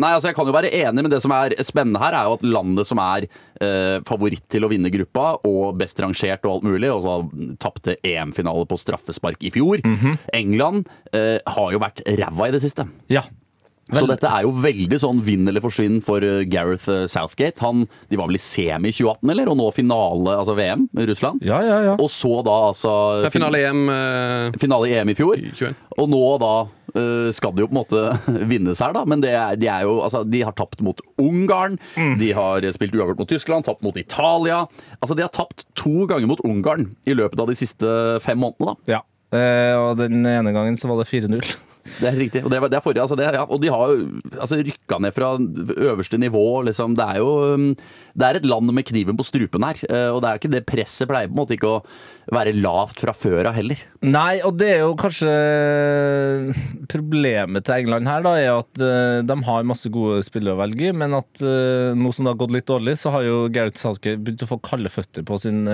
nei, 0.00 0.12
altså 0.14 0.30
Jeg 0.30 0.38
kan 0.38 0.48
jo 0.48 0.54
være 0.54 0.72
enig, 0.74 1.04
men 1.04 1.12
det 1.12 1.20
som 1.24 1.34
er 1.34 1.56
spennende 1.66 2.02
her, 2.02 2.16
er 2.16 2.28
jo 2.28 2.36
at 2.38 2.46
landet 2.46 2.88
som 2.88 3.00
er 3.02 3.26
eh, 3.60 3.98
favoritt 4.08 4.44
til 4.52 4.64
å 4.64 4.70
vinne 4.70 4.92
gruppa, 4.92 5.38
og 5.48 5.78
best 5.80 6.00
rangert 6.02 6.46
og 6.46 6.58
alt 6.58 6.68
mulig, 6.68 6.90
og 6.92 7.04
så 7.04 7.16
tapte 7.62 7.98
EM-finale 8.06 8.66
på 8.68 8.78
straffespark 8.80 9.42
i 9.48 9.52
fjor, 9.54 9.82
England, 10.36 10.88
eh, 11.12 11.38
har 11.44 11.72
jo 11.74 11.82
vært 11.82 12.02
ræva 12.06 12.37
i 12.46 12.54
det 12.54 12.62
siste. 12.62 12.86
Ja. 13.10 13.24
Så 13.88 14.04
dette 14.04 14.28
er 14.28 14.44
jo 14.44 14.50
veldig 14.60 14.98
sånn 15.00 15.20
vinn 15.24 15.48
eller 15.48 15.62
forsvinn 15.64 16.02
for 16.04 16.20
eh, 16.20 16.42
Gareth 16.50 16.90
eh, 16.92 17.06
Southgate. 17.08 17.56
Han, 17.64 17.86
de 18.12 18.18
var 18.20 18.28
vel 18.28 18.36
i 18.36 18.42
semi 18.42 18.90
i 18.90 18.92
2018, 18.92 19.30
eller? 19.32 19.48
Og 19.48 19.56
nå 19.56 19.68
finale, 19.72 20.34
altså 20.36 20.52
VM, 20.58 20.82
i 20.92 21.06
Russland. 21.08 21.40
Ja, 21.46 21.62
ja, 21.64 21.78
ja. 21.86 21.94
Og 21.96 22.10
så 22.12 22.42
da 22.44 22.56
altså 22.66 22.92
Det 23.22 23.30
er 23.30 23.36
finale 23.38 23.62
i 23.62 23.64
EM 23.64 23.80
eh, 23.94 24.58
finale 24.60 24.90
i 24.90 24.96
EM 24.98 25.14
i 25.14 25.16
fjor. 25.16 25.40
21. 25.40 25.78
Og 25.96 26.10
nå 26.12 26.20
da 26.42 26.52
eh, 27.00 27.30
skal 27.32 27.54
det 27.56 27.64
jo 27.64 27.70
på 27.70 27.76
en 27.78 27.80
måte 27.80 28.02
vinnes 28.52 28.82
her, 28.84 28.92
da. 28.92 29.06
Men 29.08 29.24
det 29.24 29.32
er, 29.32 29.56
de 29.56 29.70
er 29.72 29.86
jo 29.88 29.96
Altså, 30.04 30.20
de 30.28 30.42
har 30.44 30.52
tapt 30.58 30.84
mot 30.84 31.00
Ungarn. 31.24 31.78
De 32.20 32.28
har 32.36 32.68
spilt 32.76 32.92
uavgjort 32.92 33.24
mot 33.24 33.32
Tyskland, 33.32 33.64
tapt 33.64 33.80
mot 33.86 33.96
Italia. 33.96 34.66
Altså, 35.00 35.16
de 35.16 35.24
har 35.24 35.32
tapt 35.32 35.64
to 35.80 36.04
ganger 36.10 36.28
mot 36.28 36.44
Ungarn 36.44 36.90
i 37.08 37.16
løpet 37.16 37.40
av 37.40 37.48
de 37.48 37.56
siste 37.56 37.88
fem 38.24 38.36
månedene, 38.44 38.74
da. 38.74 38.98
ja. 38.98 39.06
Eh, 39.28 39.74
og 39.76 39.98
den 40.00 40.22
ene 40.24 40.52
gangen 40.56 40.78
så 40.80 40.88
var 40.88 41.02
det 41.02 41.08
4-0. 41.10 41.56
Det 41.98 42.08
er 42.10 42.18
riktig. 42.20 42.42
Og 42.44 42.52
det, 42.52 42.60
det 42.70 42.78
er 42.78 42.84
forrige, 42.84 43.04
altså 43.04 43.16
det, 43.18 43.28
ja, 43.34 43.44
og 43.48 43.62
de 43.62 43.70
har 43.72 43.92
jo 43.94 44.04
altså, 44.38 44.58
rykka 44.68 44.98
ned 45.02 45.14
fra 45.16 45.32
øverste 45.88 46.20
nivå. 46.20 46.44
Liksom. 46.68 46.94
Det 46.98 47.06
er 47.14 47.18
jo 47.22 47.30
um, 47.54 47.66
Det 48.18 48.26
er 48.28 48.38
et 48.40 48.46
land 48.50 48.70
med 48.74 48.86
kniven 48.88 49.16
på 49.18 49.26
strupen 49.26 49.64
her. 49.66 49.80
eh, 49.88 50.08
Og 50.12 50.20
det 50.24 50.30
er 50.30 50.40
ikke 50.40 50.52
det 50.54 50.64
presset 50.68 51.08
pleier 51.10 51.28
på 51.30 51.36
en 51.36 51.40
måte 51.42 51.56
ikke 51.58 51.72
å 51.76 51.82
være 52.34 52.52
lavt 52.58 53.00
fra 53.00 53.14
før 53.16 53.48
av 53.48 53.54
heller. 53.56 53.80
Nei, 54.04 54.40
og 54.44 54.58
det 54.60 54.68
er 54.74 54.82
jo 54.84 54.96
kanskje 55.00 55.30
Problemet 56.92 57.64
til 57.66 57.82
England 57.82 58.08
her 58.10 58.24
da 58.26 58.32
er 58.38 58.50
at 58.58 58.82
eh, 58.84 59.20
de 59.28 59.36
har 59.48 59.68
masse 59.68 59.90
gode 59.92 60.22
spillere 60.26 60.56
å 60.56 60.60
velge 60.62 60.90
i, 60.90 60.94
men 60.96 61.16
at 61.18 61.42
eh, 61.44 61.94
nå 61.96 62.12
som 62.14 62.26
det 62.26 62.34
har 62.34 62.40
gått 62.42 62.54
litt 62.54 62.68
dårlig, 62.68 62.96
så 63.00 63.12
har 63.14 63.26
jo 63.26 63.38
Gareth 63.52 63.80
Southgate 63.80 64.20
begynt 64.24 64.44
å 64.46 64.50
få 64.50 64.60
kalde 64.64 64.92
føtter 64.92 65.24
på 65.28 65.38
sin, 65.42 65.64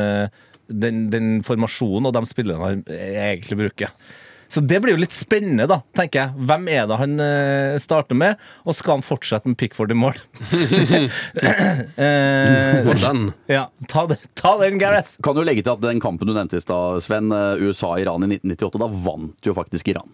den, 0.69 1.01
den 1.13 1.33
formasjonen 1.47 2.09
og 2.11 2.15
de 2.17 2.23
spillerne 2.29 2.71
han 2.71 2.85
egentlig 2.95 3.61
bruker. 3.65 3.93
Så 4.55 4.63
det 4.63 4.79
blir 4.83 4.95
jo 4.95 5.01
litt 5.03 5.15
spennende, 5.15 5.67
da, 5.67 5.81
tenker 5.99 6.21
jeg. 6.21 6.45
Hvem 6.47 6.69
er 6.71 6.85
det 6.87 6.99
han 7.01 7.15
uh, 7.19 7.75
starter 7.83 8.19
med, 8.19 8.43
og 8.63 8.77
skal 8.79 9.01
han 9.01 9.07
fortsette 9.07 9.51
med 9.51 9.59
Pickford 9.59 9.91
i 9.91 9.99
mål? 9.99 10.21
Eh, 11.95 12.79
Hvordan? 12.85 13.29
ja, 13.51 13.65
ta, 13.91 14.05
det, 14.11 14.17
ta 14.39 14.55
den, 14.61 14.79
Gareth. 14.81 15.17
Kan 15.25 15.37
du 15.37 15.43
legge 15.47 15.63
til 15.65 15.75
at 15.75 15.83
den 15.83 16.01
kampen 16.03 16.29
du 16.29 16.35
nevnte 16.35 16.59
i 16.59 16.63
stad, 16.63 17.03
Sven, 17.05 17.33
eh, 17.35 17.63
USA-Iran 17.65 18.27
i 18.27 18.31
1998, 18.37 18.81
da 18.83 18.89
vant 19.07 19.49
jo 19.49 19.55
faktisk 19.57 19.91
Iran. 19.93 20.11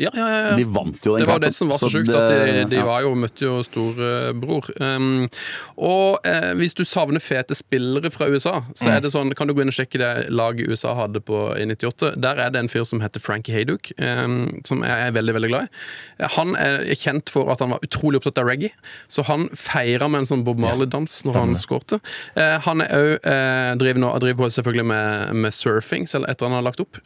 Ja, 0.00 0.08
ja, 0.16 0.26
ja. 0.32 0.56
De 0.56 0.64
vant 0.64 1.04
jo 1.04 1.12
den 1.18 1.20
Det 1.20 1.26
var 1.28 1.34
kampen. 1.36 1.48
det 1.50 1.54
som 1.54 1.68
var 1.68 1.76
så 1.78 1.88
sjukt, 1.92 2.06
det- 2.08 2.16
at 2.16 2.30
de, 2.30 2.64
de 2.70 2.76
ja. 2.76 2.84
var 2.88 3.02
jo, 3.04 3.10
møtte 3.14 3.44
jo 3.44 3.58
storebror. 3.62 4.70
Um, 4.80 5.28
og 5.76 6.18
eh, 6.24 6.54
hvis 6.56 6.72
du 6.74 6.80
savner 6.88 7.20
fete 7.20 7.54
spillere 7.54 8.10
fra 8.10 8.24
USA, 8.32 8.62
så 8.74 8.88
Mm. 8.88 8.96
er 8.96 9.00
det 9.04 9.10
sånn, 9.12 9.34
kan 9.36 9.46
du 9.46 9.52
gå 9.54 9.60
inn 9.60 9.68
og 9.68 9.74
sjekke 9.76 9.98
det 10.00 10.30
laget 10.32 10.66
USA 10.72 10.94
hadde 10.94 11.20
på 11.20 11.42
i 11.60 11.66
98. 11.68 12.14
Der 12.16 12.40
er 12.40 12.50
det 12.50 12.58
en 12.62 12.68
fyr 12.72 12.84
som 12.88 13.00
heter 13.04 13.20
Frankie 13.20 13.52
Hayduk, 13.54 13.92
um, 14.00 14.62
som 14.64 14.82
jeg 14.82 14.90
er 15.08 15.12
veldig 15.12 15.34
veldig 15.34 15.48
glad 15.52 15.68
i. 15.68 16.24
Han 16.38 16.56
er 16.56 16.88
kjent 16.96 17.28
for 17.28 17.52
at 17.52 17.60
han 17.60 17.70
var 17.76 17.80
utrolig 17.84 18.16
opptatt 18.22 18.38
av 18.38 18.46
reggae, 18.48 18.72
så 19.12 19.24
han 19.28 19.48
feira 19.54 20.08
med 20.08 20.20
en 20.24 20.30
sånn 20.32 20.44
Bob 20.44 20.58
Marley-dans 20.58 21.20
når 21.26 21.34
han 21.36 21.54
skårte. 21.54 22.00
Uh, 22.36 22.58
han 22.64 22.80
er 22.80 22.88
òg 22.96 23.12
uh, 23.28 23.74
driver, 23.76 24.00
nå- 24.00 24.18
driver 24.20 24.46
på 24.46 24.50
selvfølgelig 24.56 24.86
med, 24.86 25.34
med 25.34 25.52
surfing, 25.52 26.08
selv 26.08 26.24
etter 26.32 26.46
han 26.48 26.54
har 26.56 26.62
lagt 26.62 26.80
opp. 26.80 26.96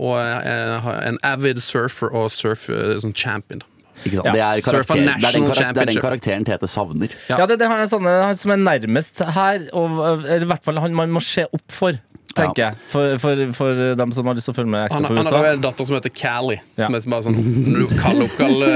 Og 0.00 0.16
er 0.16 0.78
har 0.80 1.02
en 1.04 1.18
avid 1.22 1.60
surfer 1.62 2.08
og 2.16 2.21
surf 2.30 2.68
eh, 2.70 2.98
sånn 3.02 3.14
champion. 3.16 3.62
Ikke 4.02 4.18
sant? 4.18 4.26
Ja. 4.26 4.32
Det, 4.32 4.42
er 4.42 4.64
karakter, 4.66 4.98
det, 4.98 5.02
er 5.02 5.36
den 5.36 5.48
det 5.48 5.82
er 5.82 5.90
den 5.90 6.02
karakteren 6.02 6.46
Tete 6.46 6.70
savner. 6.70 7.12
Ja. 7.30 7.42
Ja, 7.42 7.48
det, 7.50 7.58
det 7.60 7.68
er 7.68 7.84
sånne 7.90 8.14
han 8.24 8.38
som 8.38 8.54
er 8.54 8.62
nærmest 8.62 9.22
her, 9.36 9.68
og, 9.78 10.00
eller 10.22 10.46
i 10.46 10.50
hvert 10.50 10.66
fall 10.66 10.80
han 10.82 10.96
man 10.98 11.12
må 11.14 11.22
se 11.24 11.46
opp 11.48 11.66
for, 11.72 11.98
tenker 12.36 12.62
jeg. 12.66 12.78
For, 12.92 13.16
for, 13.22 13.42
for 13.56 13.82
dem 13.98 14.12
som 14.16 14.28
har 14.30 14.36
lyst 14.38 14.48
til 14.48 14.54
å 14.54 14.58
følge 14.58 14.72
med 14.74 14.86
ekstra 14.88 15.08
på 15.08 15.16
han 15.18 15.30
har 15.30 15.46
jo 15.48 15.52
en 15.58 15.64
datter 15.64 15.88
som 15.88 15.96
heter 15.98 16.14
Callie. 16.16 16.62
Som 16.78 16.96
er 16.98 17.06
bare 17.14 17.26
sånn, 17.28 17.38
Når 17.42 17.84
du 17.84 17.94
kaller 18.00 18.26
oppkaller, 18.28 18.74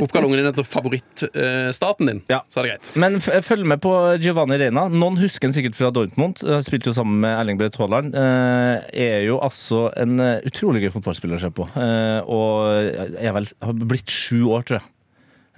oppkaller 0.00 0.28
ungen 0.28 0.42
din 0.42 0.50
etter 0.52 0.66
favorittstaten 0.66 2.10
din, 2.10 2.22
Ja. 2.30 2.42
så 2.48 2.60
er 2.60 2.68
det 2.68 2.72
greit. 2.74 2.92
Men 3.00 3.18
f 3.20 3.28
følg 3.46 3.66
med 3.66 3.80
på 3.82 3.94
Giovanni 4.22 4.58
Reina. 4.60 4.86
Noen 4.92 5.18
husker 5.20 5.48
han 5.48 5.56
sikkert 5.56 5.78
fra 5.78 5.90
Dortmund. 5.94 6.42
Han 6.46 6.62
Spilte 6.66 6.90
jo 6.92 6.96
sammen 6.96 7.20
med 7.24 7.34
Erling 7.38 7.58
Braut 7.60 7.76
Haaland. 7.80 8.14
Eh, 8.14 8.76
er 9.06 9.26
jo 9.26 9.40
altså 9.42 9.88
en 10.00 10.18
eh, 10.20 10.40
utrolig 10.46 10.84
gøy 10.84 10.92
fotballspiller 10.98 11.40
å 11.40 11.44
se 11.44 11.50
på. 11.54 11.66
Eh, 11.74 12.20
og 12.30 13.18
er 13.20 13.34
vel 13.36 13.48
har 13.64 13.72
blitt 13.90 14.10
sju 14.10 14.44
år, 14.52 14.66
tror 14.68 14.80
jeg. 14.80 14.88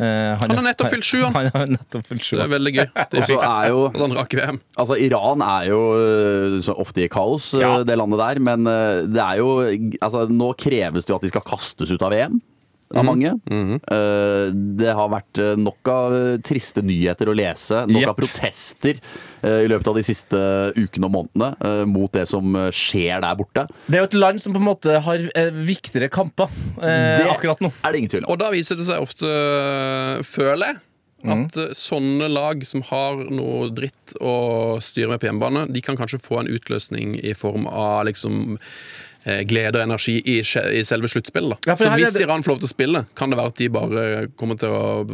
Eh, 0.02 0.38
Han 0.42 0.54
har 0.56 0.64
nettopp 0.66 0.90
fylt 0.92 1.06
sju, 1.06 1.18
han. 1.22 1.34
Han 1.36 1.50
har 1.54 1.66
nettopp 1.76 2.06
fylt 2.10 2.24
sju 2.26 2.36
Det 2.36 2.44
er 2.46 2.52
veldig 2.56 2.74
gøy. 2.76 2.86
Det 3.12 3.22
er 3.38 3.68
jo. 3.70 3.82
Altså, 4.76 4.98
Iran 4.98 5.44
er 5.46 5.68
jo 5.70 5.80
så 6.66 6.74
ofte 6.82 7.04
i 7.04 7.10
kaos, 7.12 7.52
øh, 7.54 7.62
Ja. 7.62 7.72
det 7.86 7.98
landet 8.00 8.18
der. 8.22 8.40
Men 8.40 8.64
det 8.64 9.22
er 9.22 9.36
jo 9.42 9.60
Altså, 10.02 10.26
nå 10.30 10.52
kreves 10.58 11.06
det 11.06 11.12
jo 11.14 11.20
at 11.20 11.26
de 11.26 11.32
skal 11.32 11.46
kastes 11.46 11.92
ut 11.94 12.02
av 12.02 12.10
VM. 12.14 12.40
Av 12.92 13.06
mange. 13.06 13.34
Øh, 13.52 14.52
det 14.78 14.94
har 14.96 15.10
vært 15.12 15.40
øh, 15.42 15.52
nok 15.60 15.90
av 15.92 16.16
øh, 16.16 16.34
triste 16.44 16.84
nyheter 16.84 17.30
å 17.30 17.36
lese. 17.36 17.84
Nok 17.88 18.02
yep. 18.04 18.12
av 18.12 18.18
protester 18.18 19.02
i 19.42 19.66
løpet 19.66 19.88
av 19.90 19.96
de 19.98 20.02
siste 20.06 20.38
ukene 20.76 21.08
og 21.08 21.14
månedene 21.16 21.86
mot 21.90 22.12
det 22.14 22.28
som 22.30 22.54
skjer 22.70 23.24
der 23.24 23.34
borte. 23.34 23.64
Det 23.88 23.98
er 23.98 24.04
jo 24.04 24.10
et 24.12 24.14
land 24.14 24.38
som 24.38 24.54
på 24.54 24.60
en 24.60 24.68
måte 24.68 25.00
har 25.02 25.24
eh, 25.34 25.50
viktigere 25.66 26.10
kamper 26.12 26.46
eh, 26.78 27.18
Det 27.18 27.26
akkurat 27.26 27.62
nå. 27.64 27.72
er 27.82 27.90
det 27.90 28.02
ingen 28.02 28.12
tvil 28.12 28.26
om. 28.26 28.30
Og 28.34 28.38
da 28.38 28.52
viser 28.54 28.78
det 28.78 28.86
seg 28.86 29.02
ofte, 29.02 29.32
føler 30.28 30.70
jeg, 30.70 30.80
at 31.22 31.58
eh, 31.58 31.74
sånne 31.76 32.28
lag 32.32 32.64
som 32.66 32.82
har 32.88 33.22
noe 33.30 33.70
dritt 33.74 34.16
å 34.20 34.78
styre 34.82 35.12
med 35.12 35.22
på 35.22 35.28
hjemmebane, 35.28 35.66
de 35.72 35.82
kan 35.84 35.98
kanskje 35.98 36.22
få 36.22 36.42
en 36.42 36.50
utløsning 36.50 37.16
i 37.20 37.34
form 37.38 37.68
av 37.70 38.06
liksom 38.08 38.56
eh, 38.56 38.66
glede 39.46 39.78
og 39.78 39.84
energi 39.86 40.16
i, 40.18 40.38
i 40.40 40.82
selve 40.86 41.08
sluttspillet. 41.10 41.66
Ja, 41.68 41.76
Så 41.78 41.90
hvis 41.94 42.12
det- 42.16 42.24
Iran 42.26 42.42
får 42.42 42.54
lov 42.56 42.62
til 42.62 42.68
å 42.70 42.74
spille, 42.74 43.04
kan 43.14 43.30
det 43.30 43.38
være 43.38 43.52
at 43.52 43.56
de 43.60 43.68
bare 43.68 44.06
kommer 44.36 44.58
til 44.58 44.68
å 44.68 45.06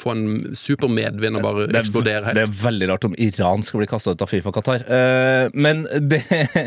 få 0.00 0.12
en 0.14 0.54
super 0.56 0.88
medvind 0.88 1.36
og 1.36 1.42
bare 1.44 1.66
eksplodere 1.80 2.24
helt. 2.30 2.38
det 2.38 2.46
er 2.46 2.52
veldig 2.62 2.88
rart 2.92 3.04
om 3.10 3.14
Iran 3.18 3.62
skal 3.66 3.82
bli 3.82 3.88
kasta 3.90 4.14
ut 4.14 4.22
av 4.22 4.30
Fifa 4.30 4.52
Qatar. 4.54 4.84
Eh, 4.88 5.50
men 5.52 5.82
det, 6.08 6.22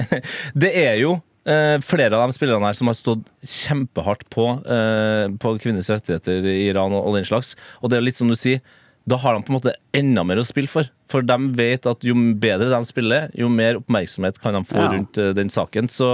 det 0.66 0.72
er 0.84 1.00
jo 1.02 1.16
eh, 1.48 1.80
flere 1.82 2.14
av 2.20 2.28
de 2.30 2.36
spillerne 2.38 2.68
her 2.68 2.78
som 2.78 2.92
har 2.92 2.98
stått 3.00 3.24
kjempehardt 3.48 4.28
på, 4.34 4.48
eh, 4.68 5.28
på 5.42 5.56
kvinners 5.64 5.90
rettigheter 5.94 6.46
i 6.52 6.68
Iran 6.70 6.94
og 7.00 7.16
den 7.18 7.26
slags. 7.28 7.56
Og 7.82 7.90
det 7.90 7.98
er 8.00 8.06
litt 8.06 8.20
som 8.20 8.30
du 8.30 8.36
sier, 8.38 8.62
da 9.10 9.18
har 9.20 9.36
de 9.36 9.44
på 9.44 9.52
en 9.52 9.58
måte 9.58 9.74
enda 9.94 10.24
mer 10.24 10.40
å 10.40 10.46
spille 10.48 10.70
for. 10.72 10.88
For 11.12 11.26
de 11.28 11.36
vet 11.58 11.84
at 11.90 12.06
jo 12.08 12.14
bedre 12.40 12.70
de 12.72 12.80
spiller, 12.88 13.26
jo 13.36 13.50
mer 13.52 13.76
oppmerksomhet 13.82 14.38
kan 14.40 14.56
de 14.56 14.62
få 14.64 14.80
Ja. 14.80 14.86
rundt 14.94 15.18
eh, 15.20 15.34
den 15.36 15.50
saken. 15.52 15.90
Så 15.92 16.08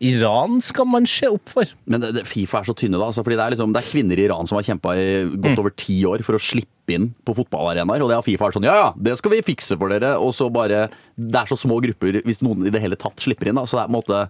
Iran 0.00 0.60
skal 0.64 0.86
man 0.88 1.04
se 1.06 1.28
opp 1.28 1.52
for. 1.52 1.68
Men 1.86 2.00
det, 2.00 2.14
det, 2.16 2.22
Fifa 2.26 2.62
er 2.62 2.64
så 2.70 2.74
tynne, 2.74 2.96
da. 2.96 3.10
Altså, 3.10 3.22
fordi 3.26 3.36
det 3.36 3.44
er, 3.44 3.54
liksom, 3.56 3.74
det 3.76 3.82
er 3.82 3.90
kvinner 3.90 4.18
i 4.18 4.24
Iran 4.24 4.48
som 4.48 4.56
har 4.56 4.64
kjempa 4.66 4.94
i 4.96 5.04
godt 5.44 5.60
over 5.60 5.74
ti 5.76 5.98
år 6.08 6.24
for 6.24 6.38
å 6.38 6.42
slippe 6.42 6.96
inn 6.96 7.10
på 7.22 7.34
fotballarenaer. 7.36 8.02
Og 8.02 8.08
det 8.10 8.16
har 8.16 8.24
Fifa 8.26 8.48
vært 8.48 8.56
sånn 8.58 8.66
ja 8.66 8.78
ja, 8.80 8.88
det 8.96 9.14
skal 9.20 9.34
vi 9.36 9.42
fikse 9.52 9.76
for 9.78 9.92
dere. 9.92 10.14
Og 10.18 10.32
så 10.34 10.48
bare 10.52 10.86
Det 11.20 11.36
er 11.44 11.52
så 11.52 11.60
små 11.60 11.78
grupper 11.84 12.22
hvis 12.24 12.40
noen 12.42 12.64
i 12.66 12.72
det 12.72 12.80
hele 12.82 12.96
tatt 12.96 13.20
slipper 13.22 13.52
inn. 13.52 13.60
Da. 13.60 13.66
Så 13.68 13.76
det 13.76 13.84
er 13.84 13.92
på 13.92 13.94
en 13.94 14.00
måte 14.00 14.22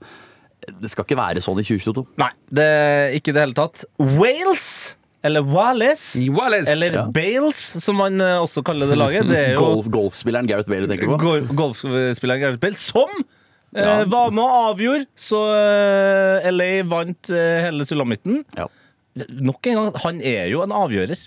Det 0.83 0.91
skal 0.93 1.07
ikke 1.07 1.19
være 1.23 1.41
sånn 1.43 1.59
i 1.63 1.65
2022. 1.67 2.05
Nei, 2.23 2.29
det 2.51 2.69
ikke 3.23 3.31
i 3.33 3.39
det 3.39 3.47
hele 3.47 3.57
tatt. 3.57 3.87
Wales, 3.99 4.69
eller 5.23 5.45
Wallace. 5.47 6.19
Wallace 6.35 6.73
eller 6.73 6.93
Ja. 6.99 7.05
Bales, 7.15 7.61
som 7.85 7.97
man 7.97 8.21
eh, 8.21 8.39
også 8.43 8.63
kaller 8.67 8.87
det 8.91 8.99
laget. 8.99 9.29
Det 9.31 9.39
er 9.39 9.53
jo 9.55 9.61
Golf, 9.63 9.87
golfspilleren 9.95 10.49
Gareth 10.51 10.69
Bale 10.69 10.87
du 10.87 10.93
tenker 10.93 11.07
på? 11.13 11.19
gol- 11.23 11.47
golfspilleren 11.55 12.41
Gareth 12.43 12.61
Bale, 12.63 12.75
som 12.81 13.09
ja. 13.77 14.05
var 14.05 14.31
med 14.35 14.43
og 14.45 14.57
avgjorde. 14.73 15.07
Så 15.17 15.39
eh, 15.57 16.51
LA 16.53 16.71
vant 16.91 17.31
eh, 17.31 17.63
hele 17.69 17.87
sulamitten. 17.89 18.43
Ja. 18.59 18.67
Nok 19.29 19.67
en 19.69 19.79
gang, 19.79 19.93
han 20.07 20.21
er 20.25 20.47
jo 20.53 20.63
en 20.65 20.73
avgjører. 20.73 21.21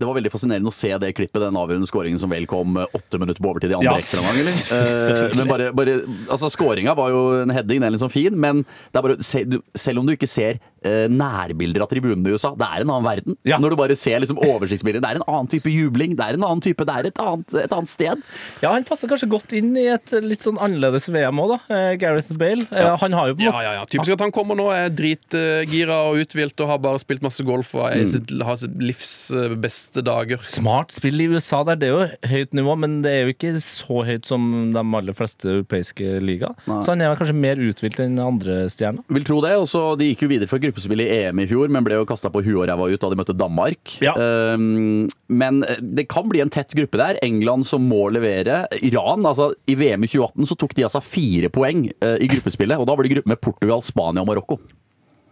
Det 0.00 0.08
var 0.08 0.16
veldig 0.16 0.32
fascinerende 0.32 0.72
å 0.72 0.74
se 0.74 0.90
det 1.02 1.12
klippet, 1.16 1.42
den 1.42 1.58
avgjørende 1.60 1.88
skåringen 1.90 2.20
som 2.22 2.32
vel 2.32 2.48
kom 2.50 2.78
eh, 2.80 2.96
åtte 2.96 3.20
minutter 3.20 3.42
på 3.44 3.52
overtid 3.52 3.74
i 3.74 3.78
andre 3.78 3.92
Ja. 3.92 3.98
ekstraomgang. 4.00 4.40
eller? 4.40 4.58
Eh, 4.80 5.36
men 5.36 5.48
bare, 5.48 5.70
bare, 5.76 5.94
altså 6.30 6.48
Skåringa 6.52 6.94
var 6.96 7.10
jo 7.12 7.20
en 7.42 7.52
heading, 7.52 7.80
den 7.80 7.88
er 7.88 7.94
liksom 7.94 8.10
fin, 8.12 8.34
men 8.38 8.62
det 8.64 9.00
er 9.00 9.04
bare, 9.04 9.16
se, 9.24 9.42
du, 9.44 9.58
selv 9.76 10.00
om 10.00 10.08
du 10.08 10.14
ikke 10.14 10.28
ser 10.30 10.58
eh, 10.86 11.06
nærbilder 11.12 11.84
av 11.84 11.90
tribunene 11.90 12.30
i 12.30 12.36
USA, 12.36 12.52
det 12.58 12.66
er 12.66 12.84
en 12.84 12.92
annen 12.92 13.06
verden. 13.06 13.36
Ja. 13.48 13.58
Når 13.62 13.74
du 13.74 13.78
bare 13.80 13.96
ser 13.98 14.22
liksom 14.22 14.40
oversiktsbilder, 14.40 15.02
det 15.04 15.10
er 15.10 15.20
en 15.20 15.26
annen 15.28 15.50
type 15.52 15.72
jubling, 15.72 16.14
det 16.18 16.26
er 16.26 16.38
en 16.38 16.46
annen 16.46 16.62
type, 16.64 16.86
det 16.88 16.96
er 16.96 17.10
et 17.10 17.20
annet, 17.22 17.56
et 17.64 17.74
annet 17.76 17.92
sted. 17.92 18.24
Ja, 18.64 18.72
Han 18.72 18.86
passer 18.88 19.10
kanskje 19.10 19.28
godt 19.30 19.52
inn 19.56 19.72
i 19.78 19.86
et 19.92 20.14
litt 20.24 20.44
sånn 20.46 20.60
annerledes 20.62 21.10
VM 21.12 21.42
òg, 21.42 21.54
da. 21.56 21.60
Eh, 21.76 21.94
Gareth 22.00 22.32
Bale. 22.40 22.66
Eh, 22.70 22.92
han 23.02 23.16
har 23.18 23.30
jo 23.32 23.36
på 23.38 23.44
en 23.44 23.48
Ja, 23.48 23.54
måte 23.56 23.66
ja, 23.66 23.74
ja. 23.80 23.84
Typisk 23.90 24.16
at 24.16 24.24
han 24.24 24.34
kommer 24.34 24.58
nå, 24.58 24.70
er 24.74 24.92
dritgira 24.94 26.00
og 26.08 26.22
uthvilt 26.24 26.60
og 26.64 26.72
har 26.72 26.80
bare 26.82 27.02
spilt 27.02 27.24
masse 27.24 27.44
golf 27.46 27.74
og 27.76 27.86
er 27.90 28.04
mm. 28.04 28.10
sitt, 28.14 28.34
har 28.46 28.60
sitt 28.60 28.80
livs 28.80 29.14
eh, 29.36 29.56
beste 29.90 30.04
dager. 30.06 30.38
Smart 30.46 30.92
spill 30.94 31.20
i 31.20 31.26
USA 31.28 31.64
der. 31.66 31.78
Det 31.80 31.88
er 31.88 31.94
jo 31.94 32.30
høyt 32.30 32.54
nivå, 32.54 32.76
men 32.78 33.00
det 33.02 33.10
er 33.10 33.24
jo 33.24 33.34
ikke 33.34 33.52
så 33.60 34.04
høyt 34.06 34.26
som 34.28 34.70
de 34.74 34.80
aller 34.80 35.16
fleste 35.16 35.48
europeiske 35.48 36.20
liga. 36.22 36.52
Så 36.66 36.92
han 36.92 37.02
er 37.02 37.16
kanskje 37.18 37.34
mer 37.34 37.58
uthvilt 37.58 37.98
enn 38.00 38.18
andre 38.22 38.68
stjerner. 38.70 39.02
Vil 39.10 39.26
tro 39.26 39.40
det, 39.42 39.56
og 39.58 39.66
så 39.70 39.82
De 40.00 40.06
gikk 40.10 40.24
jo 40.24 40.30
videre 40.30 40.48
fra 40.48 40.60
gruppespill 40.62 41.02
i 41.02 41.08
EM 41.10 41.42
i 41.42 41.48
fjor, 41.50 41.70
men 41.72 41.84
ble 41.84 41.98
jo 41.98 42.06
kasta 42.08 42.30
på 42.30 42.42
huet 42.44 42.62
og 42.62 42.68
ræva 42.70 42.88
ut 42.90 43.02
da 43.02 43.10
de 43.10 43.18
møtte 43.18 43.36
Danmark. 43.36 43.96
Ja. 44.04 44.14
Um, 44.14 45.08
men 45.28 45.62
det 45.80 46.06
kan 46.12 46.28
bli 46.30 46.42
en 46.44 46.52
tett 46.52 46.74
gruppe 46.76 47.00
der. 47.00 47.18
England 47.26 47.66
som 47.70 47.84
må 47.90 48.08
levere. 48.14 48.62
Iran, 48.86 49.26
altså 49.26 49.50
I 49.66 49.76
VM 49.80 50.06
i 50.06 50.10
2018 50.10 50.50
så 50.50 50.58
tok 50.60 50.76
de 50.78 50.86
altså 50.86 51.02
fire 51.04 51.50
poeng 51.52 51.88
uh, 52.04 52.16
i 52.20 52.30
gruppespillet, 52.30 52.78
og 52.78 52.88
da 52.88 52.96
var 52.96 53.06
det 53.06 53.16
gruppe 53.16 53.34
med 53.34 53.42
Portugal, 53.42 53.82
Spania 53.84 54.22
og 54.22 54.30
Marokko. 54.30 54.60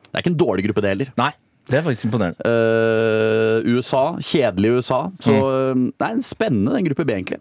Det 0.08 0.16
er 0.16 0.24
ikke 0.24 0.34
en 0.34 0.40
dårlig 0.40 0.64
gruppe, 0.66 0.82
det 0.82 0.94
heller. 0.94 1.12
Nei, 1.20 1.32
det 1.68 1.78
er 1.78 1.84
faktisk 1.84 2.08
imponerende. 2.08 2.40
Eh, 2.48 3.68
USA, 3.76 4.04
kjedelig 4.20 4.78
USA. 4.78 5.02
Så 5.20 5.34
mm. 5.34 5.84
det 5.98 6.06
er 6.06 6.16
en 6.16 6.24
spennende 6.24 6.76
den 6.78 6.88
gruppe 6.88 7.06
B, 7.08 7.16
egentlig. 7.18 7.40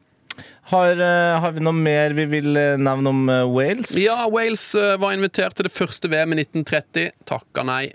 Har, 0.67 0.91
eh, 0.91 1.39
har 1.39 1.53
vi 1.55 1.63
noe 1.63 1.75
mer 1.75 2.11
vi 2.17 2.25
vil 2.27 2.57
eh, 2.59 2.73
nevne 2.81 3.13
om 3.13 3.29
eh, 3.31 3.45
Wales? 3.47 3.93
Ja, 3.95 4.25
Wales 4.31 4.65
eh, 4.75 4.97
var 4.99 5.15
invitert 5.15 5.55
til 5.55 5.69
det 5.69 5.71
første 5.71 6.11
VM 6.11 6.35
i 6.35 6.41
1930. 6.43 7.13
Takka 7.29 7.63
nei. 7.67 7.85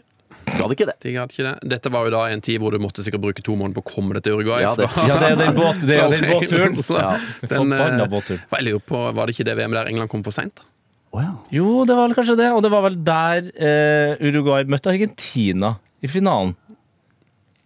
Gadd 0.57 0.73
ikke 0.75 0.89
det. 0.89 0.97
De 1.05 1.13
hadde 1.15 1.37
ikke 1.37 1.45
det. 1.47 1.71
Dette 1.75 1.93
var 1.93 2.09
jo 2.09 2.15
da 2.17 2.23
en 2.33 2.43
tid 2.43 2.59
hvor 2.63 2.75
du 2.75 2.81
måtte 2.83 3.05
sikkert 3.05 3.23
bruke 3.23 3.45
to 3.45 3.55
måneder 3.61 3.77
på 3.79 3.85
å 3.85 3.93
komme 3.93 4.17
deg 4.17 4.25
til 4.27 4.41
Uruguay. 4.41 4.65
Ja, 4.65 4.73
det- 4.79 4.89
Ja, 5.11 5.21
det 5.21 5.31
er 5.31 5.39
den, 5.43 5.55
båt, 5.59 5.85
det 5.87 6.01
er 6.01 6.17
den 6.17 6.27
båtturen. 6.33 6.81
Så 6.81 6.97
Ja. 6.99 7.13
den, 7.45 7.77
eh, 7.77 8.09
båttur. 8.09 8.41
for 8.49 8.59
jeg 8.59 8.71
lurer 8.71 8.85
på, 8.89 9.05
Var 9.15 9.27
det 9.27 9.37
ikke 9.37 9.49
det 9.51 9.57
VM 9.61 9.77
der 9.77 9.93
England 9.93 10.11
kom 10.11 10.25
for 10.25 10.33
seint? 10.33 10.65
Jo, 11.53 11.85
det 11.85 11.95
var 11.95 12.09
vel 12.09 12.17
kanskje 12.17 12.39
det. 12.41 12.51
Og 12.57 12.63
det 12.65 12.71
var 12.73 12.89
vel 12.89 12.97
der 13.05 13.53
eh, 13.53 14.17
Uruguay 14.25 14.65
møtte 14.65 14.89
Argentina 14.89 15.77
i 16.03 16.09
finalen. 16.11 16.55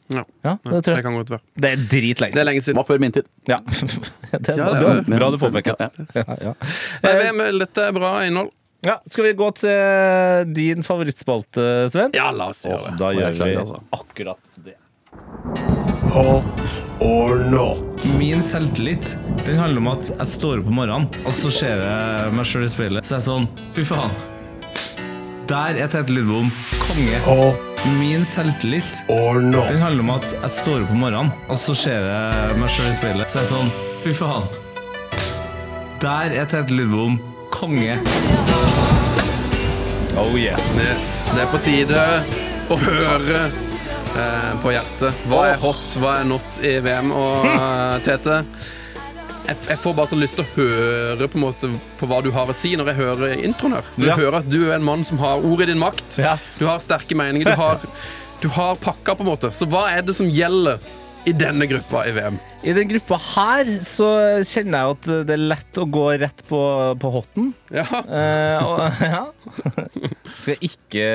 Ja. 0.08 0.22
Ja, 0.44 0.52
det 0.62 0.84
tror 0.86 0.94
Det 1.00 1.02
kan 1.02 1.16
godt 1.18 1.30
være. 1.34 1.42
Det 1.58 1.70
er 1.72 1.80
dritlenge 1.90 2.32
Det 2.36 2.40
er 2.40 2.46
lenge 2.46 2.62
siden. 2.62 2.76
var 2.78 2.84
før 2.86 3.00
min 3.02 3.12
tid. 3.16 3.26
Ja. 3.50 3.56
det, 3.66 4.54
Ja, 4.54 4.68
det 4.70 4.84
var- 4.84 5.02
bra 5.08 5.30
du 5.34 5.38
påpeker. 5.42 5.74
Ja, 5.80 5.88
Ja, 6.14 6.36
ja. 6.42 6.54
Eh, 7.02 7.58
dette 7.58 7.88
er 7.88 7.92
bra 7.96 8.12
innhold. 8.26 8.52
ja, 8.86 9.00
skal 9.08 9.24
vi 9.24 9.32
gå 9.34 9.48
til 9.56 10.52
din 10.54 10.82
favorittspalte, 10.86 11.90
Sven? 11.90 12.10
Ja, 12.14 12.30
la 12.30 12.50
oss 12.52 12.62
gjøre 12.68 12.92
det. 12.92 12.98
Da 13.00 13.10
gjør 13.16 13.32
vi 13.42 13.56
altså. 13.56 13.82
akkurat 13.92 14.38
det. 14.64 14.76
Min 18.18 18.40
selvtillit 18.42 19.16
den 19.44 19.58
handler 19.58 19.82
om 19.82 19.88
at 19.88 20.08
jeg 20.12 20.26
står 20.26 20.62
opp 20.62 20.70
om 20.70 20.78
morgenen, 20.78 21.10
og 21.26 21.34
så 21.34 21.50
ser 21.50 21.82
jeg 21.82 22.32
meg 22.36 22.46
sjøl 22.48 22.64
i 22.64 22.70
speilet. 22.70 23.04
Så 23.06 23.16
er 23.16 23.20
jeg 23.20 23.26
sånn 23.26 23.48
Fy 23.76 23.84
faen. 23.90 24.14
Der 25.46 25.78
er 25.78 25.86
Tete 25.86 26.12
Lidbom 26.12 26.48
konge. 26.82 27.18
Min 28.00 28.24
selvtillit 28.24 29.04
den 29.08 29.54
handler 29.78 30.02
om 30.02 30.10
at 30.16 30.32
jeg 30.32 30.50
står 30.50 30.80
opp 30.82 30.90
om 30.90 30.98
morgenen, 31.04 31.30
og 31.46 31.58
så 31.60 31.74
ser 31.78 32.02
jeg 32.02 32.56
meg 32.58 32.72
sjøl 32.74 32.88
i 32.90 32.94
speilet. 32.96 33.30
Så 33.30 33.38
er 33.38 33.44
jeg 33.44 33.52
sånn 33.52 33.70
Fy 34.02 34.14
faen. 34.18 34.48
Der 36.02 36.34
er 36.34 36.50
Tete 36.50 36.74
Lidbom 36.74 37.20
konge. 37.54 37.94
Oh 40.18 40.34
yeah. 40.34 40.58
Yes. 40.80 41.22
Det 41.30 41.44
er 41.44 41.50
på 41.52 41.62
tide 41.62 42.02
å 42.72 42.80
høre 42.82 43.44
eh, 43.44 44.52
på 44.64 44.74
hjertet. 44.74 45.26
Hva 45.30 45.44
er 45.52 45.62
hot, 45.62 46.00
hva 46.02 46.18
er 46.24 46.30
not 46.32 46.58
i 46.58 46.74
VM? 46.82 47.14
Og 47.14 47.46
eh, 47.52 47.96
Tete, 48.08 48.40
jeg, 49.46 49.56
jeg 49.70 49.78
får 49.78 49.94
bare 49.96 50.10
så 50.10 50.18
lyst 50.18 50.38
til 50.38 50.44
å 50.44 50.50
høre 50.56 51.28
på, 51.32 51.38
måte, 51.42 51.70
på 52.00 52.08
hva 52.10 52.20
du 52.24 52.30
har 52.34 52.50
å 52.50 52.54
si 52.56 52.74
når 52.78 52.90
jeg 52.92 52.98
hører 53.00 53.34
introen 53.46 53.76
her. 53.78 53.88
For 53.94 54.02
Ja. 54.04 54.12
jeg 54.14 54.24
hører 54.24 54.38
at 54.42 54.50
du 54.50 54.60
er 54.70 54.74
en 54.76 54.86
mann 54.86 55.04
som 55.06 55.18
har 55.22 55.44
ord 55.44 55.62
i 55.62 55.66
din 55.70 55.78
makt. 55.82 56.18
Ja. 56.18 56.36
Du 56.58 56.66
har 56.66 56.78
sterke 56.82 57.14
meninger. 57.18 57.52
Du 57.52 57.60
har, 57.60 57.80
du 58.42 58.48
har 58.48 58.74
pakka, 58.76 59.14
på 59.16 59.24
en 59.24 59.30
måte. 59.30 59.52
Så 59.56 59.68
hva 59.70 59.86
er 59.92 60.02
det 60.06 60.16
som 60.18 60.28
gjelder 60.28 60.78
i 61.26 61.32
denne 61.34 61.66
gruppa 61.66 62.04
i 62.06 62.12
VM? 62.14 62.36
I 62.66 62.72
den 62.74 62.88
gruppa 62.90 63.16
her 63.22 63.68
så 63.84 64.06
kjenner 64.46 64.78
jeg 64.84 64.94
at 64.96 65.08
det 65.28 65.34
er 65.34 65.42
lett 65.52 65.78
å 65.82 65.86
gå 65.90 66.04
rett 66.22 66.42
på, 66.48 66.60
på 67.02 67.10
hotten. 67.14 67.48
Ja, 67.74 67.84
Eh, 68.06 68.62
og, 68.62 69.00
ja. 69.02 69.24
Skal 70.42 70.62
ikke 70.68 71.06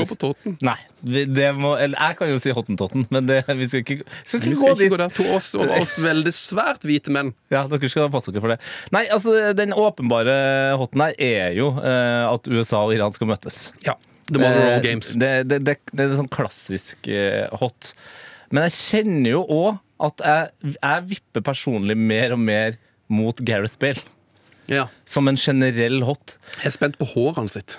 gå 0.00 0.06
på 0.10 0.18
tåten. 0.22 0.56
Nei. 0.66 0.76
Det 1.02 1.48
må, 1.56 1.72
eller 1.80 1.96
jeg 1.96 2.16
kan 2.18 2.30
jo 2.30 2.38
si 2.42 2.52
hottentotten, 2.54 3.06
men 3.10 3.26
det, 3.26 3.40
vi 3.48 3.66
skal 3.70 3.82
ikke, 3.82 3.96
skal 4.22 4.40
ikke 4.42 4.50
Vi 4.50 4.54
gå 4.54 4.60
skal 4.60 4.76
dit. 4.76 4.84
ikke 4.86 4.94
gå 4.94 5.00
der. 5.02 5.14
To 5.18 5.26
oss, 5.38 5.50
og 5.58 5.72
oss 5.80 5.96
veldig 6.04 6.34
svært 6.36 6.86
hvite 6.86 7.14
menn. 7.14 7.32
Ja, 7.52 7.64
dere 7.70 7.90
skal 7.90 8.10
passe 8.12 8.34
dere 8.34 8.44
for 8.44 8.54
det. 8.54 8.60
Nei, 8.94 9.06
altså, 9.14 9.34
den 9.56 9.74
åpenbare 9.74 10.36
hotten 10.80 11.06
her 11.06 11.16
er 11.18 11.56
jo 11.58 11.72
eh, 11.80 12.24
at 12.28 12.46
USA 12.52 12.84
og 12.86 12.94
Iran 12.94 13.16
skal 13.16 13.30
møtes. 13.32 13.70
Ja. 13.86 13.96
The 14.30 14.38
Mother 14.38 14.60
of 14.60 14.66
Eh, 14.68 14.74
all 14.76 14.84
games. 14.84 15.14
Det, 15.18 15.30
det, 15.50 15.62
det, 15.66 15.78
det 15.90 16.04
er 16.06 16.18
sånn 16.20 16.30
klassisk 16.30 17.08
eh, 17.10 17.48
hot. 17.58 17.94
Men 18.50 18.66
jeg 18.66 18.76
kjenner 18.76 19.36
jo 19.36 19.42
òg 19.46 19.78
at 20.00 20.22
jeg, 20.24 20.74
jeg 20.76 21.06
vipper 21.10 21.44
personlig 21.44 21.96
mer 21.98 22.34
og 22.34 22.40
mer 22.42 22.78
mot 23.10 23.36
Gareth 23.46 23.78
Bale. 23.82 24.02
Ja. 24.70 24.86
Som 25.08 25.28
en 25.30 25.38
generell 25.40 26.02
hot. 26.06 26.36
Jeg 26.60 26.70
er 26.70 26.76
spent 26.76 26.98
på 27.00 27.08
hårene 27.12 27.50
sitt. 27.52 27.76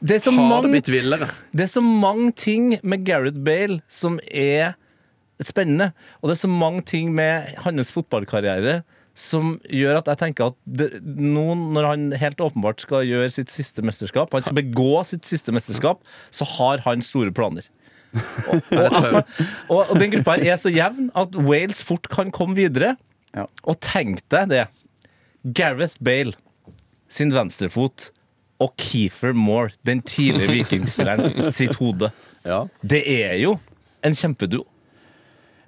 Det 0.00 0.16
er 0.16 0.22
så 0.24 0.32
Har 0.32 0.64
det 0.64 0.70
blitt 0.72 0.88
villere? 0.88 1.28
det 1.52 1.66
er 1.66 1.72
så 1.74 1.82
mange 1.84 2.32
ting 2.32 2.78
med 2.82 3.04
Gareth 3.04 3.36
Bale 3.44 3.82
som 3.92 4.16
er 4.32 4.74
spennende. 5.44 5.92
Og 6.20 6.30
det 6.30 6.38
er 6.38 6.46
så 6.46 6.52
mange 6.52 6.82
ting 6.88 7.12
med 7.16 7.52
hans 7.64 7.92
fotballkarriere 7.92 8.80
som 9.20 9.58
gjør 9.68 9.98
at 10.00 10.08
jeg 10.08 10.20
tenker 10.20 10.52
at 10.52 10.56
det, 10.64 10.86
nå 11.04 11.52
når 11.58 11.88
han 11.90 12.04
helt 12.16 12.40
åpenbart 12.40 12.80
skal 12.80 13.04
gjøre 13.04 13.32
sitt 13.34 13.52
siste 13.52 13.84
mesterskap, 13.84 14.32
han 14.32 14.46
skal 14.46 14.56
begå 14.56 15.02
sitt 15.04 15.28
siste 15.28 15.52
mesterskap, 15.52 16.00
så 16.32 16.46
har 16.56 16.80
han 16.86 17.04
store 17.04 17.34
planer. 17.36 17.66
Det. 18.12 19.24
Og, 19.70 19.80
og 19.84 19.94
den 20.00 20.10
gruppa 20.16 20.36
er 20.40 20.56
så 20.60 20.72
jevn 20.72 21.10
at 21.18 21.36
Wales 21.38 21.82
fort 21.86 22.08
kan 22.10 22.32
komme 22.34 22.56
videre. 22.58 22.96
Ja. 23.36 23.46
Og 23.68 23.78
tenk 23.84 24.24
deg 24.32 24.50
det. 24.50 24.64
Gareth 25.56 25.96
Bale 26.04 26.34
sin 27.10 27.32
venstrefot 27.34 28.10
og 28.60 28.74
Keefer 28.80 29.32
Moore, 29.32 29.72
den 29.88 30.02
tidligere 30.04 30.60
vikingspilleren, 30.60 31.48
sitt 31.54 31.78
hode. 31.80 32.10
Ja. 32.44 32.66
Det 32.82 33.00
er 33.08 33.38
jo 33.40 33.56
en 34.04 34.16
kjempeduo. 34.16 34.66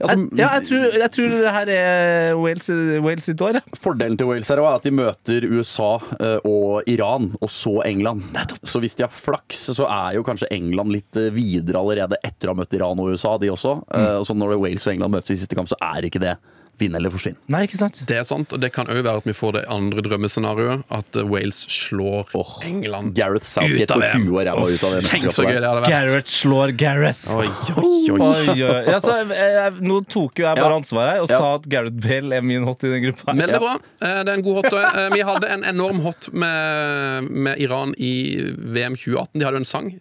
Altså, 0.03 0.17
Jeg, 0.19 0.39
ja, 0.41 0.49
jeg 0.59 0.67
tror, 0.69 0.97
jeg 0.99 1.13
tror 1.17 1.35
det 1.35 1.53
her 1.57 1.73
er 1.75 2.37
Wales, 2.39 2.69
Wales 3.05 3.29
sitt 3.29 3.43
år. 3.45 3.59
Ja. 3.61 3.79
Fordelen 3.79 4.19
til 4.19 4.31
Wales 4.31 4.51
her 4.53 4.63
er 4.63 4.69
at 4.71 4.87
de 4.87 4.95
møter 4.95 5.47
USA 5.53 5.93
eh, 6.19 6.49
og 6.49 6.89
Iran, 6.91 7.31
og 7.41 7.53
så 7.53 7.79
England. 7.87 8.25
Så 8.67 8.83
hvis 8.83 8.99
de 8.99 9.07
har 9.07 9.15
flaks, 9.15 9.69
så 9.79 9.87
er 9.87 10.19
jo 10.19 10.27
kanskje 10.27 10.51
England 10.55 10.95
litt 10.95 11.21
eh, 11.21 11.31
videre 11.35 11.83
allerede 11.83 12.19
etter 12.27 12.51
å 12.51 12.57
ha 12.57 12.63
møtt 12.63 12.75
Iran 12.77 13.01
og 13.03 13.15
USA, 13.15 13.37
de 13.39 13.53
også. 13.53 13.79
Mm. 13.89 14.25
Så 14.27 14.37
når 14.37 14.59
Wales 14.59 14.89
og 14.89 14.97
England 14.97 15.17
møtes 15.17 15.35
i 15.35 15.41
siste 15.41 15.59
kamp, 15.59 15.71
så 15.71 15.79
er 15.93 16.09
ikke 16.09 16.23
det 16.23 16.37
Vinn 16.81 16.95
eller 16.97 17.13
forsvinn. 17.13 17.37
Nei, 17.53 17.67
ikke 17.69 17.77
sant? 17.79 17.99
Det 18.09 18.17
er 18.17 18.25
sant, 18.27 18.51
og 18.57 18.59
det 18.63 18.71
kan 18.75 18.89
òg 18.91 19.03
være 19.05 19.21
at 19.21 19.27
vi 19.29 19.35
får 19.37 19.53
det 19.59 19.61
andre 19.71 20.03
drømmescenarioet. 20.03 20.83
At 20.91 21.19
eh, 21.21 21.27
Wales 21.29 21.61
slår 21.71 22.33
oh, 22.35 22.55
England. 22.67 23.13
Gareth 23.15 23.45
Southgate 23.47 23.85
Ut 23.85 23.91
av 23.93 24.01
på 24.01 24.07
VM. 24.07 24.25
huet 24.27 24.33
og 24.33 24.47
ræva 24.49 24.65
ut 24.73 24.87
av 24.89 24.97
Tenk 25.11 25.29
så 25.37 25.45
gøy 25.47 25.59
det 25.61 25.69
hadde 25.69 25.83
vært. 25.85 25.93
Gareth 25.93 26.33
slår 26.33 26.73
Gareth. 26.81 27.27
Oi, 27.31 27.47
oi, 27.47 27.91
oi. 28.11 28.21
Oi, 28.23 28.57
oi. 28.57 28.81
Ja, 28.89 28.99
så, 29.05 29.19
jeg, 29.31 29.75
nå 29.85 30.01
tok 30.11 30.41
jo 30.43 30.49
jeg 30.49 30.59
bare 30.59 30.73
Ja. 30.73 30.79
ansvaret 30.81 31.13
her 31.13 31.21
og 31.27 31.31
Ja. 31.31 31.39
sa 31.39 31.55
at 31.61 31.69
Gareth 31.77 32.01
Bale 32.09 32.37
er 32.41 32.43
min 32.43 32.65
hot 32.67 32.83
i 32.83 32.89
den 32.97 33.03
gruppa. 33.07 33.33
Veldig 33.37 33.61
bra. 33.63 33.75
Eh, 34.01 34.23
Det 34.25 34.29
er 34.29 34.35
en 34.39 34.43
god 34.49 34.65
hot. 34.65 34.73
Eh, 34.73 35.11
Vi 35.13 35.21
hadde 35.29 35.49
en 35.53 35.65
enorm 35.65 36.01
hot 36.09 36.33
med, 36.33 37.29
med 37.31 37.61
Iran 37.61 37.95
i 37.99 38.13
VM 38.59 38.97
2018. 38.97 39.39
De 39.39 39.45
hadde 39.45 39.61
jo 39.61 39.63
en 39.63 39.65
sang. 39.77 39.93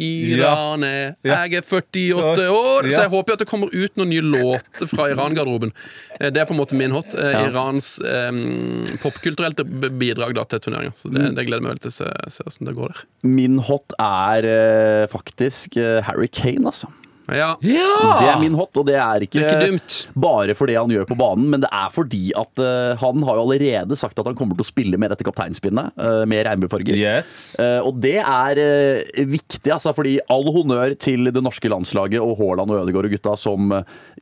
Iran 0.00 0.84
er. 0.86 1.14
Jeg 1.26 1.54
er 1.60 1.64
48 1.66 2.46
år, 2.50 2.88
så 2.90 3.02
jeg 3.04 3.12
håper 3.12 3.36
at 3.36 3.42
det 3.44 3.48
kommer 3.50 3.72
ut 3.74 3.96
noen 4.00 4.10
nye 4.12 4.24
låter 4.24 4.88
fra 4.90 5.08
Iran-garderoben. 5.12 5.72
Eh, 6.18 6.30
Det 6.30 6.40
er 6.42 6.48
på 6.48 6.54
en 6.56 6.60
måte 6.62 6.78
min 6.78 6.94
hot. 6.94 7.14
Eh. 7.14 7.36
Irans 7.46 7.98
um, 8.04 8.84
popkulturelle 9.02 9.66
bidrag 10.00 10.34
da, 10.38 10.44
til 10.48 10.62
turneringa. 10.66 10.94
Så 10.96 11.10
det, 11.12 11.30
det 11.36 11.46
gleder 11.48 11.60
jeg 11.60 11.66
meg 11.68 11.74
veldig 11.74 11.84
til 11.88 11.92
å 11.92 11.98
se, 11.98 12.10
se 12.36 12.46
hvordan 12.46 12.70
det 12.70 12.76
går 12.78 12.94
der. 12.94 13.04
Min 13.40 13.58
hot 13.68 13.96
er 14.00 14.48
eh, 14.54 15.04
faktisk 15.12 15.76
Harry 16.06 16.28
Kane, 16.32 16.66
altså. 16.70 16.88
Ja, 17.36 17.50
Ja! 17.64 17.88
Det 18.20 18.28
er 18.28 18.40
min 18.40 18.56
hot, 18.58 18.72
og 18.80 18.86
det 18.88 18.96
er 19.00 19.24
ikke, 19.26 19.40
det 19.40 19.56
er 19.56 19.74
ikke 19.76 20.20
bare 20.26 20.56
for 20.58 20.70
det 20.70 20.76
han 20.78 20.90
gjør 20.92 21.06
på 21.08 21.16
banen, 21.18 21.48
men 21.52 21.62
det 21.64 21.70
er 21.72 21.92
fordi 21.94 22.30
at 22.38 22.62
uh, 22.62 22.98
han 23.00 23.24
har 23.26 23.38
jo 23.38 23.44
allerede 23.46 23.98
sagt 23.98 24.18
at 24.18 24.28
han 24.28 24.36
kommer 24.38 24.58
til 24.58 24.66
å 24.66 24.70
spille 24.70 25.00
med 25.00 25.12
dette 25.12 25.26
kapteinspinnet, 25.26 25.94
uh, 26.00 26.24
med 26.30 26.44
regnbuefarger. 26.48 26.98
Yes. 26.98 27.54
Uh, 27.60 27.80
og 27.86 28.00
det 28.02 28.18
er 28.20 28.60
viktig, 29.30 29.70
altså, 29.72 29.94
fordi 29.96 30.18
all 30.32 30.48
honnør 30.52 30.94
til 31.00 31.30
det 31.32 31.42
norske 31.44 31.70
landslaget 31.70 32.20
og 32.20 32.36
Haaland 32.40 32.72
og 32.72 32.82
Ødegaard 32.82 33.08
og 33.08 33.14
gutta 33.14 33.36
som 33.38 33.72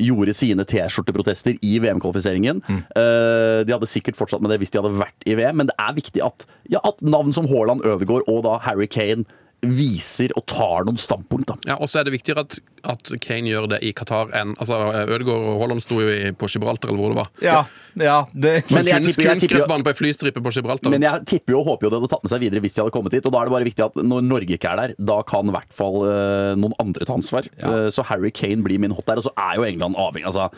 gjorde 0.01 0.35
sine 0.37 0.65
T-skjorteprotester 0.69 1.57
i 1.65 1.79
VM-kvalifiseringen. 1.83 2.63
Eh, 2.69 3.65
de 3.67 3.75
hadde 3.75 3.91
sikkert 3.91 4.19
fortsatt 4.19 4.43
med 4.45 4.53
det 4.53 4.61
hvis 4.63 4.73
de 4.75 4.81
hadde 4.81 4.95
vært 5.01 5.29
i 5.29 5.37
VM, 5.39 5.61
men 5.63 5.71
det 5.71 5.77
er 5.81 5.97
viktig 5.97 6.23
at, 6.25 6.47
ja, 6.71 6.83
at 6.87 7.03
navn 7.05 7.35
som 7.37 7.49
Haaland, 7.51 7.85
Ødegaard 7.87 8.29
og 8.31 8.45
da 8.47 8.59
Harry 8.67 8.89
Kane 8.91 9.27
viser 9.67 10.31
og 10.39 10.45
tar 10.47 10.85
noen 10.87 10.99
standpunkt. 11.01 11.49
Da. 11.51 11.57
Ja, 11.73 11.77
Og 11.83 11.89
så 11.91 11.99
er 12.01 12.07
det 12.07 12.13
viktigere 12.15 12.45
at, 12.45 12.59
at 12.87 13.11
Kane 13.25 13.51
gjør 13.51 13.67
det 13.73 13.81
i 13.83 13.91
Qatar 13.97 14.31
enn 14.39 14.53
altså 14.63 14.79
Ødegaard 15.03 15.33
og 15.35 15.59
Haaland 15.65 15.83
sto 15.83 15.99
jo 15.99 16.13
i, 16.15 16.31
på 16.39 16.47
Gibraltar, 16.53 16.93
eller 16.93 17.03
hvor 17.03 17.15
det 17.15 17.19
var. 17.19 17.31
Ja, 17.43 17.57
ja 17.99 18.19
det, 18.33 18.53
Men 18.71 18.87
jeg 18.87 19.03
Kunst- 19.03 19.17
tipper- 19.19 19.29
jeg 19.33 19.43
tipper 19.43 19.59
jo- 19.65 19.83
på 19.89 19.95
flystripe 19.99 20.43
på 20.45 20.53
Gibraltar. 20.55 20.95
Men 20.95 21.03
jeg 21.03 21.27
tipper 21.27 21.57
jo 21.57 21.61
og 21.65 21.73
håper 21.73 21.89
jo 21.89 21.91
det 21.91 22.01
hadde 22.03 22.13
tatt 22.15 22.23
med 22.29 22.35
seg 22.37 22.45
videre 22.47 22.63
hvis 22.63 22.79
de 22.79 22.85
hadde 22.85 22.95
kommet 22.95 23.19
hit. 23.19 23.27
Og 23.27 23.35
da 23.35 23.41
er 23.43 23.51
det 23.51 23.57
bare 23.57 23.69
viktig 23.73 23.87
at 23.89 23.99
når 24.15 24.23
Norge 24.31 24.55
ikke 24.59 24.71
er 24.71 24.83
der, 24.85 24.95
da 25.11 25.19
kan 25.27 25.51
i 25.51 25.57
hvert 25.59 25.75
fall 25.75 25.99
eh, 26.07 26.53
noen 26.63 26.79
andre 26.79 27.05
ta 27.11 27.19
ansvar. 27.19 27.51
Eh, 27.59 27.89
så 27.91 28.07
Harry 28.07 28.31
Kane 28.31 28.63
blir 28.63 28.79
min 28.79 28.95
hot 28.95 29.07
der. 29.11 29.19
Og 29.19 29.27
så 29.27 29.35
er 29.35 29.59
jo 29.59 29.67
England 29.67 29.99
avhengig. 29.99 30.31
Altså, 30.31 30.51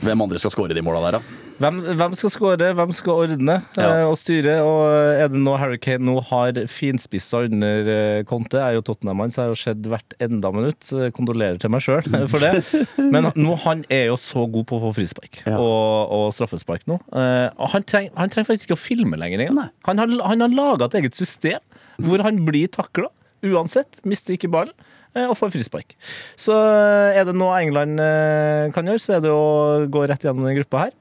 hvem 0.00 0.22
andre 0.22 0.38
skal 0.40 0.52
skåre 0.54 0.74
de 0.76 0.82
måla 0.86 1.00
der, 1.10 1.18
da? 1.18 1.38
hvem, 1.60 1.80
hvem 1.98 2.14
skal 2.16 2.30
skåre, 2.32 2.68
hvem 2.78 2.92
skal 2.96 3.18
ordne 3.26 3.56
Ja. 3.76 3.88
eh, 4.00 4.04
og 4.08 4.14
styre? 4.16 4.54
Og 4.64 4.80
er 5.20 5.28
det 5.28 5.40
nå 5.42 5.56
Harry 5.60 5.76
Kane 5.82 6.06
nå 6.06 6.14
har 6.30 6.56
finspissa 6.72 7.42
under 7.44 7.90
eh, 7.92 8.22
Conte? 8.24 8.56
Jeg 8.56 8.64
er 8.64 8.78
jo 8.78 8.84
Tottenham-mann, 8.86 9.28
så 9.34 9.42
jeg 9.42 9.44
har 9.48 9.52
jo 9.52 9.60
sett 9.60 9.90
hvert 9.92 10.16
enda 10.24 10.52
minutt. 10.56 10.88
Kondolerer 11.16 11.58
til 11.60 11.70
meg 11.74 11.84
sjøl 11.84 12.06
for 12.32 12.40
det. 12.40 12.86
Men 13.12 13.28
nå, 13.34 13.56
han 13.66 13.84
er 13.92 14.06
jo 14.12 14.16
så 14.20 14.46
god 14.48 14.68
på 14.70 14.78
å 14.78 14.84
få 14.86 14.94
frispark 15.02 15.42
Ja. 15.44 15.58
og, 15.60 16.14
og 16.16 16.26
straffespark 16.38 16.86
nå. 16.88 16.96
Eh, 17.12 17.48
han 17.74 17.84
trenger 17.84 18.16
han 18.16 18.32
trenger 18.32 18.52
faktisk 18.54 18.70
ikke 18.70 18.78
å 18.78 18.84
filme 18.86 19.20
lenger 19.20 19.44
engang. 19.44 19.68
Han 19.90 20.00
har, 20.00 20.16
han 20.32 20.46
har 20.46 20.56
laga 20.56 20.88
et 20.88 20.96
eget 21.02 21.18
system 21.18 21.60
hvor 22.00 22.22
han 22.24 22.40
blir 22.46 22.70
takla 22.72 23.10
uansett, 23.44 24.00
mister 24.08 24.34
ikke 24.36 24.48
ballen. 24.52 24.72
Eh, 25.14 25.26
Og 25.28 25.36
får 25.38 25.50
frispark. 25.54 25.94
Så 26.38 26.52
eh, 26.54 27.18
er 27.20 27.24
det 27.28 27.34
noe 27.38 27.58
England 27.62 28.00
eh, 28.00 28.70
kan 28.74 28.86
gjøre, 28.90 29.02
så 29.02 29.16
er 29.18 29.24
det 29.24 29.30
å 29.34 29.86
gå 29.90 30.04
rett 30.10 30.22
gjennom 30.26 30.46
den 30.48 30.58
gruppa 30.62 30.86
her. 30.86 30.96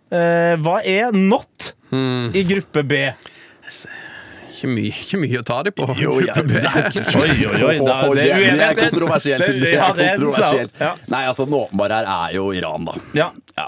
Hva 0.63 0.79
er 0.85 1.11
not 1.15 1.73
Hmm. 1.89 2.29
i 2.37 2.43
gruppe 2.45 2.83
B? 2.85 2.97
Ikke 4.49 4.67
mye, 4.69 4.89
ikke 4.91 5.17
mye 5.21 5.39
å 5.39 5.45
ta 5.47 5.61
dem 5.65 5.73
på. 5.73 5.87
Jo, 5.97 6.17
ja, 6.21 6.33
det 6.45 6.59
er 6.67 6.89
Oi, 7.17 7.31
oi, 7.47 7.61
oi, 7.63 7.75
da- 7.87 7.95
det, 8.13 8.25
det 8.27 8.31
er 8.35 8.57
det 8.59 8.67
er 8.67 8.79
kontroversielt. 8.81 9.45
Det- 9.47 9.73
er 9.73 10.17
kontroversielt. 10.19 10.81
Nei, 11.09 11.21
altså, 11.29 11.45
den 11.47 11.55
åpenbare 11.61 12.01
her 12.01 12.09
er 12.29 12.35
jo 12.35 12.49
Iran, 12.53 12.85
da. 12.89 12.97
Ja. 13.17 13.29
Ja. 13.57 13.67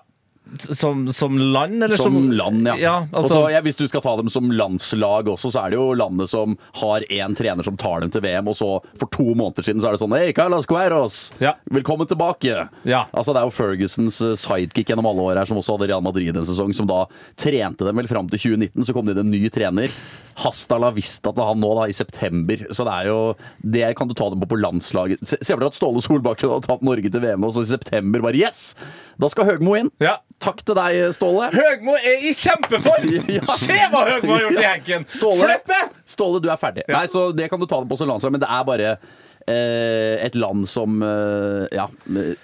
Som, 0.60 1.13
som 1.13 1.38
land, 1.38 1.84
eller 1.84 1.96
som, 1.96 2.13
Som 2.13 2.31
land, 2.31 2.67
ja. 2.67 2.75
ja 2.77 2.96
altså, 3.12 3.39
Også, 3.41 3.51
ja, 3.53 3.62
hvis 3.65 3.79
du 3.79 3.86
skal 3.88 4.03
ta 4.03 4.15
dem 4.20 4.29
som 4.29 4.51
landslag 4.51 5.29
også, 5.31 5.51
så 5.53 5.65
er 5.65 5.74
det 5.74 5.79
jo 5.79 5.88
landet 5.98 6.31
som 6.31 6.58
har 6.81 7.05
én 7.10 7.36
trener 7.38 7.65
som 7.65 7.78
tar 7.80 8.04
dem 8.04 8.12
til 8.13 8.23
VM, 8.26 8.49
og 8.52 8.58
så 8.60 8.69
for 8.99 9.12
to 9.13 9.32
måneder 9.38 9.65
siden 9.65 9.82
så 9.82 9.89
er 9.89 9.97
det 9.97 10.04
sånn 10.04 10.15
Hei, 10.15 10.30
Carlos 10.38 10.69
Cueros! 10.69 11.19
Ja. 11.41 11.56
Velkommen 11.71 12.10
tilbake! 12.10 12.67
Ja. 12.88 13.06
Altså 13.12 13.34
Det 13.34 13.41
er 13.41 13.49
jo 13.49 13.56
Fergusons 13.56 14.21
eh, 14.26 14.36
sidekick 14.39 14.91
gjennom 14.91 15.10
alle 15.10 15.26
år 15.26 15.41
her, 15.41 15.49
som 15.49 15.60
også 15.62 15.78
hadde 15.78 15.89
Real 15.91 16.06
Madrid 16.06 16.36
en 16.36 16.47
sesong, 16.47 16.76
som 16.78 16.89
da 16.89 17.04
trente 17.39 17.88
dem 17.88 18.02
vel 18.02 18.12
fram 18.12 18.30
til 18.32 18.43
2019. 18.52 18.86
Så 18.88 18.95
kom 18.95 19.08
det 19.08 19.17
inn 19.17 19.26
en 19.26 19.34
ny 19.34 19.41
trener. 19.54 19.93
Hasta 20.41 20.78
la 20.82 20.91
vista 20.95 21.34
til 21.34 21.45
han 21.45 21.60
nå, 21.62 21.71
da, 21.80 21.88
i 21.89 21.95
september. 21.95 22.65
Så 22.71 22.86
det 22.88 22.93
er 22.93 23.10
jo 23.12 23.19
Det 23.62 23.91
kan 23.97 24.10
du 24.10 24.15
ta 24.17 24.30
dem 24.32 24.41
på 24.41 24.52
på 24.52 24.60
landslaget. 24.60 25.23
Ser 25.23 25.39
se 25.39 25.54
for 25.56 25.63
deg 25.63 25.71
at 25.71 25.78
Ståle 25.78 26.04
Solbakken 26.04 26.52
hadde 26.52 26.67
tatt 26.67 26.84
Norge 26.86 27.12
til 27.12 27.23
VM, 27.23 27.47
og 27.47 27.56
så 27.56 27.63
i 27.63 27.71
september 27.71 28.23
bare 28.26 28.39
Yes! 28.41 28.73
Da 29.21 29.30
skal 29.32 29.47
Høgmo 29.47 29.78
inn! 29.78 29.91
ja. 30.02 30.17
Takk 30.41 30.62
til 30.65 30.77
deg, 30.77 30.99
Ståle. 31.15 31.49
Høgmo 31.54 31.97
er 31.99 32.30
i 32.30 32.36
kjempeform! 32.38 33.10
Ja. 33.32 33.56
Se 33.60 33.75
hva 33.91 34.06
Høgmo 34.08 34.36
har 34.36 34.45
gjort 34.47 34.60
i 34.60 34.65
henken! 34.65 35.10
Ståle, 35.12 35.45
Flippe! 35.45 35.82
Ståle, 36.10 36.41
du 36.43 36.49
er 36.51 36.60
ferdig. 36.60 36.86
Nei, 36.89 37.06
så 37.12 37.30
Det 37.36 37.49
kan 37.51 37.62
du 37.62 37.67
ta 37.69 37.82
den 37.82 37.89
på 37.91 37.97
som 37.99 38.10
landslag, 38.10 38.34
men 38.34 38.41
det 38.41 38.49
er 38.49 38.65
bare 38.67 38.89
eh, 38.91 40.25
et 40.25 40.36
land 40.39 40.65
som 40.69 41.01
eh, 41.06 41.67
ja, 41.75 41.88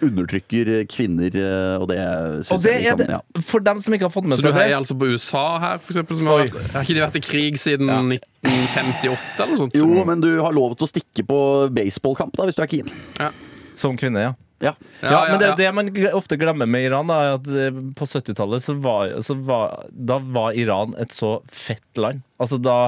undertrykker 0.05 0.71
kvinner, 0.91 1.33
eh, 1.33 1.75
og 1.81 1.89
det 1.91 1.99
syns 2.47 2.67
jeg 2.69 2.83
vi 2.83 2.89
kan 2.91 3.01
det, 3.01 3.09
ja. 3.17 3.43
for 3.49 3.65
dem 3.65 3.81
som 3.83 3.97
ikke 3.97 4.07
har 4.07 4.13
fått 4.13 4.29
med 4.29 4.37
seg 4.37 4.47
det 4.47 4.53
Så 4.53 4.55
du 4.55 4.61
heier 4.61 4.77
altså 4.79 4.97
på 4.97 5.11
USA 5.11 5.45
her, 5.65 5.83
for 5.83 5.95
eksempel? 5.95 6.21
Som 6.21 6.31
har, 6.33 6.47
har 6.77 6.87
ikke 6.87 6.97
de 6.97 7.05
vært 7.05 7.19
i 7.19 7.25
krig 7.25 7.61
siden 7.61 7.91
1958 7.91 9.43
eller 9.43 9.53
noe 9.53 9.61
sånt? 9.65 9.77
Jo, 9.77 10.07
men 10.07 10.23
du 10.23 10.31
har 10.45 10.55
lov 10.55 10.77
til 10.77 10.87
å 10.87 10.91
stikke 10.93 11.27
på 11.27 11.39
baseballkamp 11.77 12.37
da, 12.37 12.49
hvis 12.49 12.59
du 12.59 12.65
er 12.65 12.75
keen. 12.77 12.93
ja. 13.19 13.31
som 13.77 13.97
kvinne, 13.99 14.29
ja. 14.29 14.35
Ja. 14.63 14.73
Ja, 15.01 15.17
men 15.29 15.39
det, 15.41 15.47
ja. 15.51 15.55
det 15.59 15.71
man 15.77 15.91
ofte 16.17 16.37
glemmer 16.39 16.65
med 16.69 16.87
Iran, 16.87 17.09
da, 17.11 17.17
er 17.21 17.35
at 17.37 17.49
eh, 17.51 17.81
på 17.97 18.07
70-tallet 18.09 18.63
så 18.65 18.73
var, 18.81 19.11
så 19.25 19.35
var 19.37 19.83
Da 19.93 20.17
var 20.23 20.57
Iran 20.57 20.95
et 20.97 21.13
så 21.13 21.37
fett 21.51 22.01
land. 22.01 22.25
Altså 22.41 22.57
da 22.61 22.79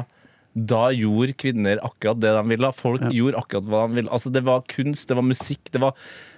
da 0.60 0.90
gjorde 0.92 1.36
kvinner 1.40 1.80
akkurat 1.86 2.20
det 2.20 2.32
de 2.34 2.42
ville. 2.50 2.72
Folk 2.76 3.04
gjorde 3.14 3.38
akkurat 3.38 3.68
hva 3.70 3.84
de 3.88 4.00
ville. 4.00 4.12
Altså, 4.12 4.32
det 4.34 4.42
var 4.48 4.64
kunst, 4.68 5.08
det 5.08 5.16
var 5.16 5.24
musikk, 5.24 5.70
det 5.72 5.82
var 5.84 5.94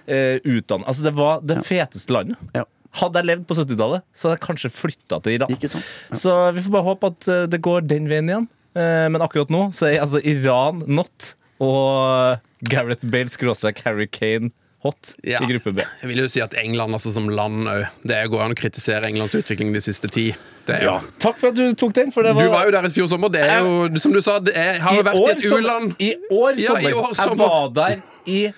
eh, 0.06 0.36
utdanning. 0.44 0.86
Altså, 0.86 1.06
det 1.06 1.14
var 1.16 1.40
det 1.48 1.56
feteste 1.66 2.12
landet. 2.14 2.40
Ja. 2.54 2.66
Hadde 3.00 3.22
jeg 3.22 3.30
levd 3.30 3.46
på 3.48 3.56
70-tallet, 3.56 4.04
så 4.12 4.28
hadde 4.28 4.36
jeg 4.36 4.44
kanskje 4.46 4.72
flytta 4.76 5.18
til 5.24 5.38
Iran. 5.38 5.54
Ikke 5.56 5.70
sant? 5.72 5.88
Så 6.12 6.34
vi 6.52 6.64
får 6.64 6.74
bare 6.76 6.88
håpe 6.90 7.12
at 7.14 7.30
eh, 7.32 7.44
det 7.50 7.62
går 7.64 7.86
den 7.88 8.10
veien 8.12 8.28
igjen. 8.28 8.48
Eh, 8.76 9.06
Men 9.12 9.24
akkurat 9.24 9.52
nå 9.52 9.70
så 9.76 9.88
er 9.88 10.02
altså 10.04 10.20
Iran 10.20 10.84
not 10.86 11.32
og 11.62 12.42
Gareth 12.68 13.06
Bale 13.08 13.32
skråstrek 13.32 13.80
Harry 13.86 14.08
Kane 14.10 14.52
hot 14.82 15.12
Ja. 15.24 15.38
i 15.42 15.46
gruppe 15.46 15.72
B. 15.74 15.84
Jeg 16.02 16.08
vil 16.10 16.18
jo 16.24 16.28
si 16.28 16.40
at 16.42 16.54
England 16.58 16.92
altså 16.96 17.12
som 17.14 17.28
land 17.30 17.68
òg. 17.70 17.84
Det 18.04 18.18
går 18.30 18.42
an 18.44 18.54
å 18.54 18.58
kritisere 18.58 19.06
Englands 19.06 19.34
utvikling 19.38 19.72
de 19.72 19.80
siste 19.80 20.08
ti. 20.10 20.32
Det 20.66 20.76
er 20.80 20.84
jo. 20.86 20.96
Takk 21.18 21.38
for 21.40 21.48
at 21.50 21.54
du 21.58 21.74
tok 21.74 21.92
den. 21.94 22.10
Det 22.10 22.22
var 22.34 22.42
Du 22.42 22.48
var 22.50 22.64
jo 22.66 22.70
der 22.70 22.84
i 22.86 22.90
fjor 22.94 23.08
sommer. 23.10 23.28
Det 23.34 23.40
er 23.42 23.60
jo, 23.62 23.88
som 23.98 24.12
du 24.12 24.20
sa, 24.22 24.38
det 24.38 24.54
er, 24.56 24.78
har 24.80 24.94
jo 24.94 25.02
vært 25.02 25.14
i 25.14 25.30
et 25.30 25.40
sommer- 25.42 25.58
u-land. 25.62 25.96
I 25.98 26.10
år 26.30 26.58
Ja, 26.58 26.76
i 26.78 26.92
år 26.92 27.14
Jeg 27.14 27.36
var 27.38 27.68
der 27.74 28.02
i 28.26 28.52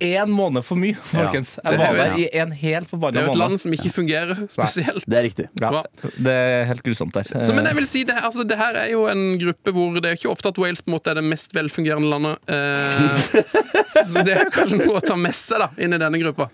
én 0.00 0.30
måned 0.30 0.62
for 0.66 0.78
mye, 0.78 0.94
folkens. 1.10 1.54
det 1.58 1.72
Jeg 1.72 1.78
var 1.80 1.86
er 1.94 1.96
der 1.98 2.16
i 2.22 2.26
en 2.40 2.52
hel 2.52 2.84
Det 2.86 3.08
er 3.16 3.24
jo 3.26 3.30
et 3.32 3.38
land 3.40 3.58
som 3.60 3.72
ikke 3.74 3.90
fungerer 3.94 4.42
spesielt. 4.50 5.04
Det 5.08 5.18
er 5.18 5.24
riktig. 5.26 5.46
Ja, 5.60 5.82
det 6.18 6.34
er 6.34 6.64
helt 6.70 6.82
grusomt 6.86 7.14
der. 7.14 7.26
Så, 7.26 7.54
men 7.54 7.66
jeg 7.66 7.76
vil 7.80 7.86
si 7.90 8.04
det, 8.04 8.14
her- 8.14 8.26
altså, 8.30 8.44
det 8.46 8.58
her 8.58 8.74
er 8.84 8.90
jo 8.92 9.06
en 9.10 9.38
gruppe 9.38 9.72
hvor 9.74 9.98
det 10.00 10.10
er 10.12 10.18
ikke 10.20 10.30
ofte 10.30 10.48
at 10.52 10.58
Wales 10.58 10.82
på 10.82 10.90
en 10.92 10.96
måte 10.98 11.10
er 11.10 11.18
det 11.20 11.24
mest 11.24 11.54
velfungerende 11.54 12.08
landet. 12.08 12.38
Eh, 12.48 13.16
så 14.12 14.22
det 14.26 14.36
er 14.38 14.50
kanskje 14.54 14.78
noe 14.84 14.98
å 15.00 15.04
ta 15.04 15.16
med 15.18 15.34
seg 15.34 15.58
da, 15.64 15.70
inn 15.78 15.92
i 15.96 15.98
denne 15.98 16.20
gruppa. 16.22 16.48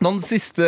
Noen 0.00 0.20
siste, 0.24 0.64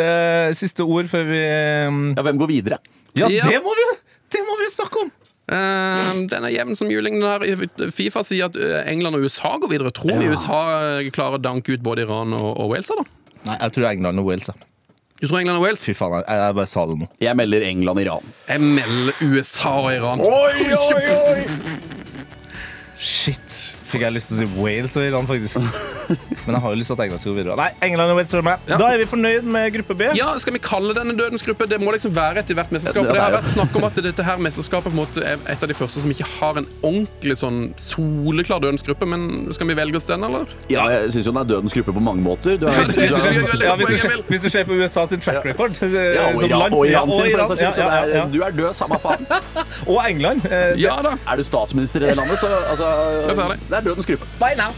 siste 0.57 0.85
ord 0.85 1.07
før 1.09 1.23
vi 1.29 1.41
um, 1.89 2.01
Ja, 2.17 2.21
hvem 2.25 2.37
går 2.41 2.51
videre? 2.51 2.77
Ja, 3.17 3.27
Ja. 3.29 3.45
det 3.49 3.61
må 3.65 3.73
vi 3.77 3.85
jo 3.85 3.93
det 4.33 4.41
må 4.47 4.55
vi 4.57 4.67
snakke 4.73 4.97
om! 5.05 5.11
Eh, 5.51 6.11
den 6.31 6.45
er 6.47 6.53
jevn 6.53 6.77
som 6.79 6.91
juling. 6.91 7.19
Fifa 7.95 8.23
sier 8.27 8.47
at 8.47 8.59
eh, 8.59 8.83
England 8.91 9.19
og 9.19 9.25
USA 9.27 9.55
går 9.59 9.73
videre. 9.73 9.91
Tror 9.95 10.15
vi 10.21 10.29
USA 10.31 10.61
eh, 10.99 11.09
klarer 11.15 11.39
å 11.39 11.43
danke 11.43 11.75
ut 11.75 11.83
både 11.83 12.05
Iran 12.07 12.35
og, 12.37 12.53
og 12.53 12.71
Wales? 12.71 12.91
da? 12.93 13.03
Nei, 13.43 13.57
jeg 13.59 13.75
tror 13.75 13.89
England 13.91 14.23
og 14.23 14.29
Wales. 14.31 14.53
Du 15.19 15.27
tror 15.27 15.39
England 15.39 15.59
og 15.59 15.65
Wales? 15.67 15.83
Fy 15.87 15.95
faen, 15.95 16.17
jeg, 16.21 16.39
jeg 16.39 16.55
bare 16.59 16.69
sa 16.69 16.85
det 16.87 16.97
nå. 16.99 17.09
Jeg 17.23 17.39
melder 17.39 17.65
England-Iran. 17.67 18.31
Jeg 18.49 18.63
melder 18.63 19.19
USA 19.27 19.75
og 19.79 19.91
Iran. 19.93 20.23
Oi, 20.23 20.65
oi, 20.75 21.03
oi! 21.11 21.43
Shit. 23.03 23.59
Fikk 23.93 24.07
jeg 24.07 24.15
lyst 24.15 24.31
til 24.31 24.39
å 24.39 24.41
si 24.41 24.47
Wales 24.57 24.95
og 24.97 25.05
Iran, 25.05 25.27
faktisk. 25.29 25.59
Men 26.45 26.55
jeg 26.55 26.61
har 26.63 26.69
jo 26.73 26.77
lyst 26.79 26.89
til 26.91 26.95
at 26.97 27.03
England 27.05 27.21
skal 27.23 27.31
gå 27.31 27.37
videre. 27.39 27.55
Nei, 27.59 27.69
England 27.87 28.11
og 28.13 28.17
Wales 28.19 28.33
er 28.33 28.45
med. 28.45 28.57
Ja. 28.69 28.77
Da 28.81 28.89
er 28.93 28.97
vi 29.01 29.05
fornøyd 29.09 29.47
med 29.55 29.69
gruppe 29.77 29.95
B. 29.99 30.09
Ja, 30.17 30.31
Skal 30.41 30.53
vi 30.57 30.61
kalle 30.63 30.95
denne 30.97 31.15
dødens 31.19 31.43
gruppe? 31.45 31.67
Det 31.69 31.79
må 31.81 31.91
liksom 31.95 32.13
være 32.15 32.43
etter 32.43 32.57
hvert 32.57 32.71
mesterskap. 32.75 33.03
Det 33.07 33.13
Det 33.17 33.21
har 33.21 33.35
vært 33.37 33.49
snakk 33.53 33.75
om 33.79 33.87
at 33.87 33.99
dette 34.07 34.25
her 34.27 34.37
mesterskapet 34.43 34.89
på 34.91 34.95
en 34.95 34.99
måte 35.01 35.23
er 35.23 35.37
et 35.53 35.63
av 35.63 35.69
de 35.71 35.77
første 35.77 36.03
som 36.03 36.11
ikke 36.13 36.27
har 36.39 36.59
en 36.61 36.67
ordentlig 36.83 37.37
sånn 37.39 37.59
soleklar 37.79 38.61
dødens 38.63 38.83
gruppe. 38.85 39.07
Men 39.09 39.51
skal 39.55 39.69
vi 39.71 39.77
velge 39.79 39.99
oss 40.01 40.09
den, 40.09 40.23
eller? 40.27 40.45
Ja, 40.73 40.87
jeg 40.93 41.11
syns 41.15 41.29
jo 41.29 41.35
den 41.35 41.41
er 41.43 41.49
dødens 41.53 41.73
gruppe 41.77 41.95
på 41.95 42.03
mange 42.03 42.23
måter. 42.25 42.57
Du 42.61 42.67
er, 42.67 42.83
du 42.89 42.99
er, 42.99 43.13
ja, 43.63 43.75
hvis, 43.79 43.93
du 43.93 43.97
ser, 44.03 44.23
hvis 44.29 44.41
du 44.45 44.49
ser 44.49 44.67
på 44.69 44.77
USA 44.79 45.05
sin 45.09 45.21
track 45.23 45.45
record 45.45 45.79
ja, 45.83 46.29
og 46.33 46.43
Iran, 46.47 46.73
og 46.73 46.87
Iran 46.87 47.13
sin, 47.13 47.31
for 47.31 47.43
den 47.43 47.47
saks 47.53 47.61
skyld. 47.61 47.73
Så 47.73 47.87
ja, 47.87 48.01
det 48.05 48.17
ja, 48.17 48.25
du 48.33 48.41
er 48.41 48.57
død, 48.57 48.73
samme 48.77 48.99
faen. 49.03 49.27
Og 49.91 49.99
England. 50.09 50.45
eh, 50.51 50.79
Ja 50.81 50.97
da. 51.03 51.15
Er 51.27 51.37
du 51.39 51.43
statsminister 51.43 52.01
i 52.01 52.07
det 52.07 52.17
landet, 52.17 52.39
så 52.39 52.47
altså. 52.69 52.89
Det 53.69 53.77
er 53.77 53.81
dødens 53.81 54.05
gruppe. 54.05 54.27
Bye 54.39 54.57
now. 54.57 54.71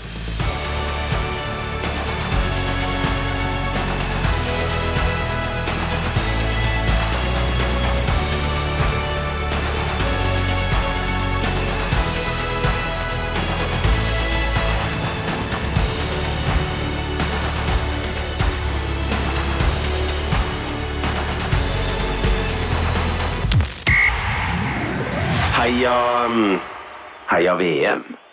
Heia 25.65 26.29
mm, 26.29 26.59
Heia 27.25 27.55
VM. 27.57 28.24